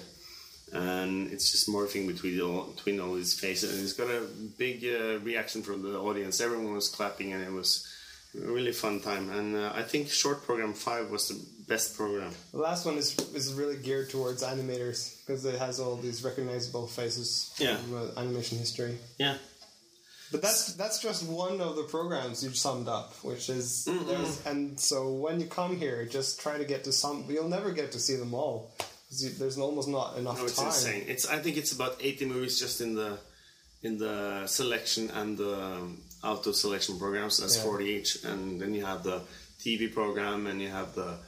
and 0.72 1.32
it's 1.32 1.50
just 1.50 1.68
morphing 1.68 2.06
between 2.06 2.38
all, 2.40 2.64
between 2.76 3.00
all 3.00 3.14
these 3.14 3.38
faces. 3.38 3.72
And 3.72 3.82
it's 3.82 3.94
got 3.94 4.10
a 4.10 4.26
big 4.58 4.84
uh, 4.84 5.18
reaction 5.20 5.62
from 5.62 5.82
the 5.82 5.98
audience. 5.98 6.40
Everyone 6.40 6.74
was 6.74 6.88
clapping, 6.88 7.32
and 7.32 7.42
it 7.42 7.52
was 7.52 7.86
really 8.34 8.72
fun 8.72 9.00
time. 9.00 9.30
And 9.30 9.56
uh, 9.56 9.72
I 9.74 9.82
think 9.82 10.08
short 10.08 10.42
program 10.44 10.74
five 10.74 11.10
was 11.10 11.28
the 11.28 11.38
best 11.68 11.96
program. 11.96 12.32
The 12.52 12.58
last 12.58 12.84
one 12.86 12.96
is 12.96 13.16
is 13.34 13.52
really 13.54 13.76
geared 13.76 14.10
towards 14.10 14.42
animators 14.42 15.24
because 15.26 15.44
it 15.44 15.58
has 15.58 15.80
all 15.80 15.96
these 15.96 16.22
recognizable 16.24 16.86
faces 16.86 17.54
Yeah. 17.58 17.76
from 17.76 17.94
uh, 17.96 18.20
animation 18.20 18.58
history. 18.58 18.96
Yeah, 19.18 19.36
But 20.32 20.42
that's 20.42 20.74
that's 20.74 20.98
just 21.00 21.24
one 21.26 21.60
of 21.60 21.76
the 21.76 21.84
programs 21.84 22.42
you've 22.44 22.56
summed 22.56 22.88
up, 22.88 23.14
which 23.22 23.48
is 23.48 23.84
there's- 23.84 24.40
and 24.46 24.78
so 24.78 25.12
when 25.12 25.40
you 25.40 25.46
come 25.46 25.76
here, 25.76 26.04
just 26.06 26.40
try 26.40 26.58
to 26.58 26.64
get 26.64 26.84
to 26.84 26.92
some. 26.92 27.24
You'll 27.28 27.48
never 27.58 27.70
get 27.72 27.92
to 27.92 27.98
see 27.98 28.16
them 28.16 28.34
all 28.34 28.74
you- 29.10 29.30
There's 29.40 29.56
almost 29.58 29.88
not 29.88 30.18
enough 30.18 30.38
No, 30.38 30.44
it's 30.44 30.56
time. 30.56 30.66
insane. 30.66 31.04
It's 31.08 31.24
I 31.26 31.38
think 31.42 31.56
it's 31.56 31.72
about 31.72 31.96
80 32.00 32.26
movies 32.26 32.58
just 32.60 32.80
in 32.80 32.94
the 32.94 33.18
in 33.82 33.96
the 33.98 34.46
selection 34.46 35.08
and 35.10 35.38
the 35.38 35.54
um, 35.54 36.02
auto 36.22 36.52
selection 36.52 36.98
programs. 36.98 37.38
That's 37.38 37.56
Yeah. 37.56 37.62
40 37.64 37.84
each, 37.86 38.24
and 38.24 38.60
then 38.60 38.74
you 38.74 38.84
have 38.84 39.02
the 39.02 39.22
TV 39.64 39.92
program 39.92 40.46
and 40.46 40.60
you 40.60 40.68
have 40.68 40.94
the 40.94 41.18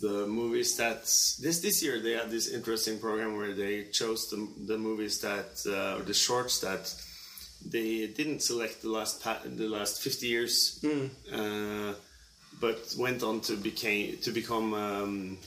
the 0.00 0.26
movies 0.26 0.74
that 0.76 1.02
this 1.40 1.60
this 1.60 1.80
year 1.82 2.00
they 2.00 2.12
had 2.12 2.28
this 2.30 2.48
interesting 2.48 2.98
program 2.98 3.36
where 3.36 3.54
they 3.54 3.84
chose 3.92 4.28
the 4.30 4.38
the 4.66 4.76
movies 4.78 5.18
that 5.20 5.50
uh, 5.66 6.02
the 6.04 6.14
shorts 6.14 6.58
that 6.60 6.92
they 7.70 8.06
didn't 8.08 8.40
select 8.42 8.82
the 8.82 8.88
last 8.90 9.22
the 9.56 9.68
last 9.68 10.02
50 10.02 10.26
years, 10.26 10.84
uh, 11.32 11.94
but 12.60 12.78
went 12.98 13.22
on 13.22 13.40
to 13.42 13.56
became 13.56 14.16
to 14.18 14.30
become. 14.32 14.74
Um, 14.74 15.38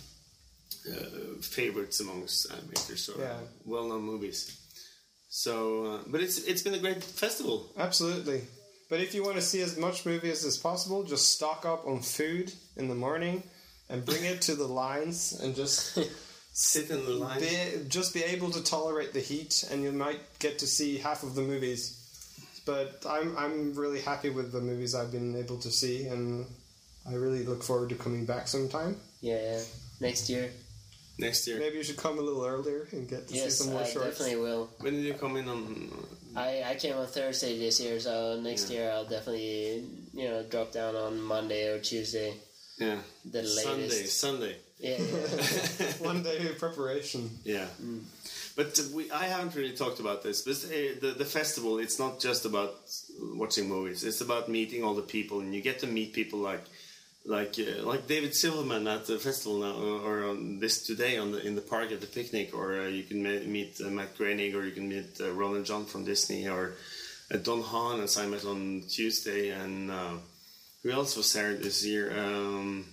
uh, 0.89 1.41
favorites 1.41 1.99
amongst 1.99 2.49
animators 2.49 3.09
or 3.13 3.19
Yeah. 3.21 3.39
well-known 3.65 4.03
movies. 4.03 4.39
So, 5.29 5.53
uh, 5.85 5.99
but 6.07 6.21
it's 6.21 6.37
it's 6.47 6.61
been 6.61 6.73
a 6.75 6.79
great 6.79 7.03
festival. 7.03 7.73
Absolutely. 7.77 8.41
But 8.89 9.01
if 9.01 9.13
you 9.13 9.23
want 9.23 9.35
to 9.35 9.41
see 9.41 9.61
as 9.61 9.77
much 9.77 10.05
movies 10.05 10.45
as 10.45 10.57
possible, 10.57 11.03
just 11.03 11.31
stock 11.31 11.65
up 11.65 11.85
on 11.85 12.01
food 12.01 12.53
in 12.77 12.87
the 12.87 12.95
morning 12.95 13.43
and 13.89 14.05
bring 14.05 14.23
it 14.23 14.41
to 14.43 14.55
the 14.55 14.67
lines 14.67 15.39
and 15.41 15.55
just 15.55 15.97
Sit 16.59 16.89
in 16.89 17.05
the 17.05 17.11
line. 17.11 17.39
be, 17.39 17.47
just 17.87 18.15
be 18.15 18.23
able 18.23 18.49
to 18.49 18.63
tolerate 18.63 19.13
the 19.13 19.19
heat 19.19 19.63
and 19.69 19.83
you 19.83 19.91
might 19.91 20.21
get 20.39 20.57
to 20.57 20.65
see 20.65 20.97
half 20.97 21.21
of 21.21 21.35
the 21.35 21.41
movies. 21.43 21.93
But 22.65 23.05
I'm 23.07 23.37
I'm 23.37 23.75
really 23.75 24.01
happy 24.01 24.31
with 24.31 24.51
the 24.51 24.59
movies 24.59 24.95
I've 24.95 25.11
been 25.11 25.35
able 25.35 25.59
to 25.59 25.69
see 25.69 26.07
and 26.07 26.47
I 27.07 27.13
really 27.13 27.45
look 27.45 27.61
forward 27.61 27.89
to 27.89 27.95
coming 27.95 28.25
back 28.25 28.47
sometime. 28.47 28.97
Yeah, 29.21 29.39
yeah. 29.39 29.61
Next 29.99 30.29
year. 30.29 30.49
Next 31.19 31.47
year. 31.47 31.59
Maybe 31.59 31.77
you 31.77 31.83
should 31.83 31.97
come 31.97 32.17
a 32.17 32.21
little 32.21 32.43
earlier 32.43 32.87
and 32.91 33.07
get 33.07 33.27
to 33.27 33.35
see 33.35 33.49
some 33.51 33.73
more 33.73 33.83
I 33.83 33.85
shorts. 33.85 34.17
definitely 34.17 34.41
will. 34.41 34.67
When 34.79 34.93
did 34.95 35.05
you 35.05 35.13
come 35.13 35.37
in 35.37 35.47
on? 35.47 35.91
I, 36.37 36.63
I 36.69 36.75
came 36.75 36.95
on 36.95 37.07
Thursday 37.07 37.57
this 37.57 37.81
year, 37.81 37.99
so 37.99 38.39
next 38.39 38.69
year 38.69 38.91
I'll 38.91 39.05
definitely 39.05 39.83
you 40.13 40.27
know 40.29 40.43
drop 40.43 40.71
down 40.71 40.95
on 40.95 41.19
Monday 41.19 41.67
or 41.67 41.79
Tuesday. 41.79 42.33
Yeah. 42.77 42.97
The 43.25 43.43
Sunday. 43.43 43.83
latest. 43.83 44.19
Sunday. 44.19 44.55
Yeah, 44.79 44.97
yeah. 44.99 45.91
One 45.99 46.21
day 46.21 46.47
of 46.47 46.59
preparation. 46.59 47.31
Yeah. 47.43 47.65
But 48.55 48.79
uh, 48.79 48.83
we, 48.93 49.09
I 49.09 49.25
haven't 49.25 49.55
really 49.55 49.75
talked 49.75 49.99
about 49.99 50.21
this. 50.21 50.43
But 50.43 50.57
uh, 50.71 50.99
the 51.01 51.15
the 51.17 51.25
festival, 51.25 51.79
it's 51.79 51.97
not 51.97 52.19
just 52.19 52.45
about 52.45 52.75
watching 53.19 53.67
movies. 53.67 54.03
It's 54.03 54.21
about 54.21 54.47
meeting 54.47 54.83
all 54.83 54.93
the 54.93 55.01
people, 55.17 55.39
and 55.39 55.55
you 55.55 55.61
get 55.61 55.79
to 55.79 55.87
meet 55.87 56.13
people 56.13 56.37
like 56.37 56.63
like 57.27 57.55
uh, 57.59 57.83
like 57.83 58.07
David 58.07 58.33
Silverman 58.33 58.87
at 58.87 59.05
the 59.05 59.19
festival 59.19 59.59
now, 59.59 59.75
or, 59.75 59.99
or 60.23 60.29
on 60.29 60.59
this 60.59 60.85
today 60.85 61.17
on 61.17 61.31
the 61.33 61.45
in 61.45 61.55
the 61.55 61.61
park 61.61 61.91
at 61.91 62.01
the 62.01 62.07
picnic, 62.07 62.55
or 62.55 62.79
uh, 62.81 62.87
you 62.87 63.03
can 63.03 63.21
meet 63.23 63.79
uh, 63.81 63.89
Matt 63.89 64.17
Groening, 64.17 64.55
or 64.55 64.63
you 64.63 64.71
can 64.71 64.87
meet 64.89 65.19
uh, 65.19 65.31
Roland 65.31 65.65
John 65.65 65.85
from 65.85 66.05
Disney, 66.05 66.47
or 66.47 66.73
uh, 67.31 67.37
Don 67.37 67.61
Hahn, 67.61 67.99
as 67.99 68.17
I 68.17 68.25
met 68.25 68.45
on 68.45 68.83
Tuesday, 68.89 69.49
and 69.49 69.91
uh, 69.91 70.13
who 70.83 70.91
else 70.91 71.17
was 71.17 71.31
there 71.33 71.53
this 71.55 71.85
year? 71.85 72.17
Um, 72.17 72.85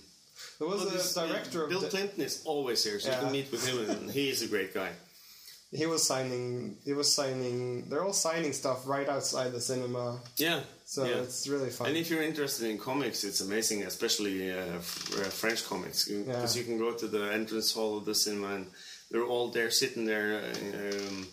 There 0.59 0.67
was 0.67 0.81
well, 0.81 0.89
this- 0.89 1.15
a 1.17 1.27
director 1.27 1.63
of 1.63 1.69
Bill 1.69 1.81
Plympton 1.81 2.21
is 2.23 2.43
always 2.45 2.83
here, 2.83 2.99
so 2.99 3.09
you 3.11 3.17
can 3.17 3.31
meet 3.31 3.51
with 3.51 3.65
him, 3.67 3.89
and 3.89 4.11
he 4.11 4.29
is 4.29 4.41
a 4.41 4.47
great 4.47 4.73
guy. 4.73 4.91
he 5.71 5.85
was 5.85 6.05
signing 6.05 6.77
he 6.85 6.93
was 6.93 7.11
signing 7.11 7.83
they're 7.89 8.03
all 8.03 8.13
signing 8.13 8.53
stuff 8.53 8.87
right 8.87 9.09
outside 9.09 9.51
the 9.51 9.59
cinema 9.59 10.19
Yeah. 10.37 10.61
So 10.85 11.03
yeah. 11.03 11.15
it's 11.23 11.47
really 11.47 11.69
fun 11.69 11.87
And 11.87 11.97
if 11.97 12.09
you're 12.09 12.21
interested 12.23 12.69
in 12.69 12.77
comics, 12.77 13.23
it's 13.23 13.41
amazing, 13.41 13.83
especially 13.83 14.51
uh, 14.51 14.77
f- 14.77 15.09
uh, 15.19 15.29
French 15.41 15.65
comics, 15.65 16.05
because 16.07 16.55
Yeah. 16.55 16.59
you 16.61 16.65
can 16.69 16.77
go 16.77 16.93
to 16.93 17.07
the 17.07 17.23
entrance 17.33 17.73
hall 17.73 17.97
of 17.97 18.05
the 18.05 18.13
cinema 18.15 18.49
and 18.55 18.67
they're 19.11 19.25
all 19.33 19.47
there, 19.49 19.71
sitting 19.71 20.05
there, 20.05 20.29
uh, 20.45 20.97
um, 20.97 21.27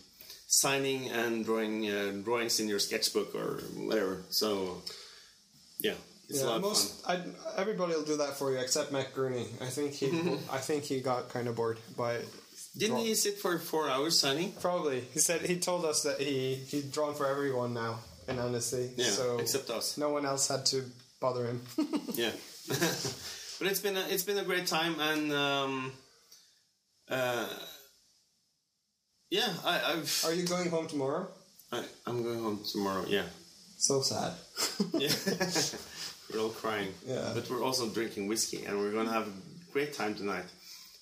signing 0.49 1.11
and 1.11 1.45
drawing 1.45 1.89
uh, 1.91 2.13
drawings 2.25 2.61
in 2.61 2.69
your 2.69 2.79
sketchbook 2.79 3.35
or 3.35 3.61
whatever. 3.89 4.23
So, 4.31 4.83
yeah, 5.81 5.95
it's 6.29 6.41
yeah, 6.43 6.59
most. 6.59 7.03
I, 7.09 7.21
everybody 7.57 7.93
will 7.95 8.05
do 8.05 8.17
that 8.19 8.37
for 8.39 8.53
you 8.53 8.59
except 8.59 8.93
Matt 8.93 9.15
Groening. 9.15 9.49
I 9.61 9.67
think 9.77 9.93
he 9.93 10.09
I 10.51 10.59
think 10.59 10.85
he 10.85 11.01
got 11.01 11.29
kind 11.31 11.47
of 11.49 11.57
bored 11.57 11.79
by 11.97 12.13
Didn't 12.77 12.97
draw- 12.97 13.05
he 13.05 13.15
sit 13.15 13.39
for 13.39 13.59
four 13.59 13.89
hours 13.89 14.19
signing? 14.19 14.53
probably 14.61 15.01
he 15.13 15.19
said 15.21 15.41
he 15.43 15.57
told 15.59 15.85
us 15.85 16.03
that 16.05 16.21
he 16.21 16.55
he'd 16.71 16.93
drawn 16.93 17.15
for 17.15 17.27
everyone 17.27 17.73
now 17.75 17.99
in 18.29 18.39
Annecy 18.39 18.91
Yeah, 18.97 19.07
so 19.07 19.39
except 19.39 19.71
us. 19.71 19.97
no 19.99 20.11
one 20.11 20.25
else 20.27 20.49
had 20.49 20.65
to 20.67 20.85
bother 21.21 21.47
him 21.47 21.61
Yeah, 22.15 22.31
but 22.69 23.67
it's 23.71 23.81
been 23.81 23.97
a, 23.97 24.05
it's 24.09 24.25
been 24.25 24.39
a 24.39 24.45
great 24.45 24.67
time, 24.67 24.97
and 25.01 25.33
um, 25.33 25.93
uh, 27.11 27.49
yeah, 29.31 29.53
I, 29.65 29.93
I've 29.93 30.25
are 30.27 30.35
you 30.35 30.47
going 30.47 30.71
home 30.71 30.87
tomorrow 30.89 31.29
I, 31.73 31.85
I'm 32.07 32.23
going 32.23 32.41
home 32.43 32.61
tomorrow. 32.71 33.05
Yeah. 33.09 33.25
so 33.79 34.03
sad 34.03 34.33
Yeah, 34.95 35.09
we're 36.33 36.41
all 36.41 36.51
crying. 36.51 36.93
Yeah. 37.07 37.31
But 37.35 37.49
we're 37.51 37.63
also 37.65 37.89
drinking 37.89 38.29
whiskey, 38.29 38.65
and 38.67 38.79
we're 38.79 38.93
gonna 38.93 39.13
have 39.13 39.27
a 39.27 39.73
great 39.73 39.95
time 39.95 40.15
tonight. 40.15 40.45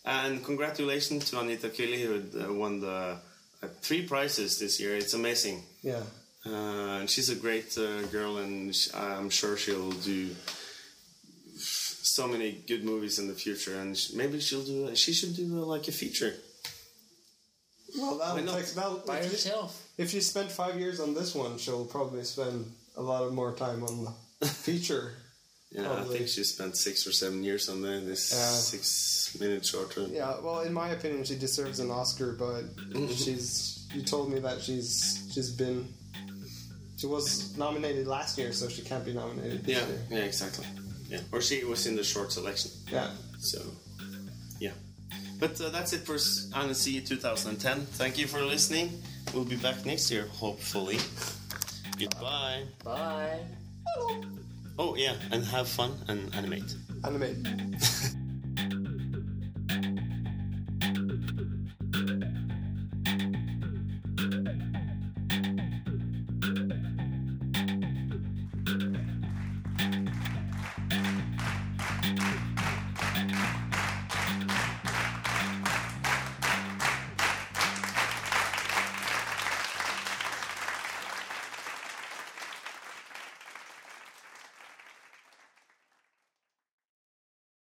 And 0.05 0.43
congratulations 0.45 1.29
to 1.31 1.41
Anita 1.41 1.69
Killi, 1.69 2.03
who 2.03 2.23
uh, 2.41 2.53
won 2.53 2.81
the 2.81 3.19
uh, 3.63 3.69
three 3.83 4.07
prizes 4.07 4.59
this 4.59 4.81
year. 4.81 4.97
It's 4.97 5.13
amazing. 5.15 5.63
yeah 5.83 6.03
Uh, 6.47 7.01
and 7.01 7.11
she's 7.11 7.29
a 7.29 7.35
great 7.37 7.77
uh, 7.77 8.03
girl, 8.07 8.39
and 8.39 8.75
sh- 8.75 8.89
I'm 8.95 9.29
sure 9.31 9.57
she'll 9.59 9.91
do 9.91 10.31
so 11.57 12.27
many 12.27 12.53
good 12.67 12.83
movies 12.85 13.19
in 13.19 13.29
the 13.29 13.35
future. 13.35 13.79
And 13.79 13.97
sh- 13.97 14.13
maybe 14.15 14.41
she'll 14.41 14.63
do. 14.65 14.95
She 14.97 15.13
should 15.13 15.37
do 15.37 15.63
uh, 15.63 15.67
like 15.67 15.87
a 15.89 15.93
feature. 15.93 16.35
well 17.99 18.17
that'll 18.19 18.55
take 18.57 18.67
that'll, 18.75 18.99
By 19.07 19.19
if, 19.19 19.25
you, 19.27 19.31
yourself. 19.33 19.89
if 19.99 20.15
you 20.15 20.21
spend 20.21 20.49
five 20.51 20.79
years 20.79 21.01
on 21.01 21.13
this 21.13 21.35
one 21.35 21.59
she'll 21.59 21.85
probably 21.85 22.23
spend 22.23 22.65
a 22.97 23.03
lot 23.03 23.25
of 23.25 23.33
more 23.35 23.53
time 23.53 23.83
on 23.83 24.15
the 24.41 24.47
feature 24.67 25.15
Yeah, 25.73 25.93
I 25.93 26.05
think 26.05 26.29
she 26.29 26.45
spent 26.45 26.77
six 26.77 27.05
or 27.07 27.11
seven 27.13 27.43
years 27.43 27.69
on 27.69 27.83
the, 27.83 27.99
this 28.11 28.31
Yeah. 28.33 28.55
six-minute 28.71 29.67
short 29.67 29.93
film. 29.93 30.11
Yeah, 30.13 30.39
well, 30.41 30.61
in 30.61 30.73
my 30.73 30.89
opinion, 30.91 31.25
she 31.25 31.37
deserves 31.37 31.79
an 31.81 31.91
Oscar, 31.91 32.33
but 32.33 32.63
she's. 33.15 33.87
You 33.95 34.03
told 34.03 34.31
me 34.33 34.39
that 34.47 34.63
she's 34.63 35.27
she's 35.35 35.51
been. 35.51 35.87
She 37.01 37.07
was 37.07 37.57
nominated 37.57 38.07
last 38.07 38.37
year, 38.37 38.53
so 38.53 38.69
she 38.69 38.83
can't 38.83 39.07
be 39.07 39.15
nominated 39.15 39.65
this 39.65 39.79
Yeah, 39.79 39.87
year. 39.89 39.99
yeah, 40.11 40.19
exactly. 40.27 40.67
Yeah, 41.09 41.21
or 41.33 41.41
she 41.41 41.65
was 41.65 41.87
in 41.87 41.97
the 41.97 42.05
short 42.05 42.31
selection. 42.31 42.71
Yeah. 42.93 43.11
So, 43.39 43.59
yeah. 44.59 44.73
But 45.39 45.59
uh, 45.63 45.71
that's 45.71 45.95
it 45.95 46.01
for 46.05 46.19
Annecy 46.55 47.01
2010. 47.01 47.87
Thank 47.97 48.19
you 48.19 48.27
for 48.27 48.43
listening. 48.43 49.01
We'll 49.33 49.47
be 49.47 49.57
back 49.57 49.87
next 49.87 50.11
year, 50.11 50.27
hopefully. 50.27 50.99
Goodbye. 51.99 52.65
Bye. 52.85 53.41
Hello. 53.95 54.21
Oh, 54.79 54.95
yeah, 54.95 55.15
and 55.33 55.43
have 55.47 55.69
fun 55.69 55.97
and 56.09 56.35
animate. 56.35 56.75
Animate. 57.03 57.37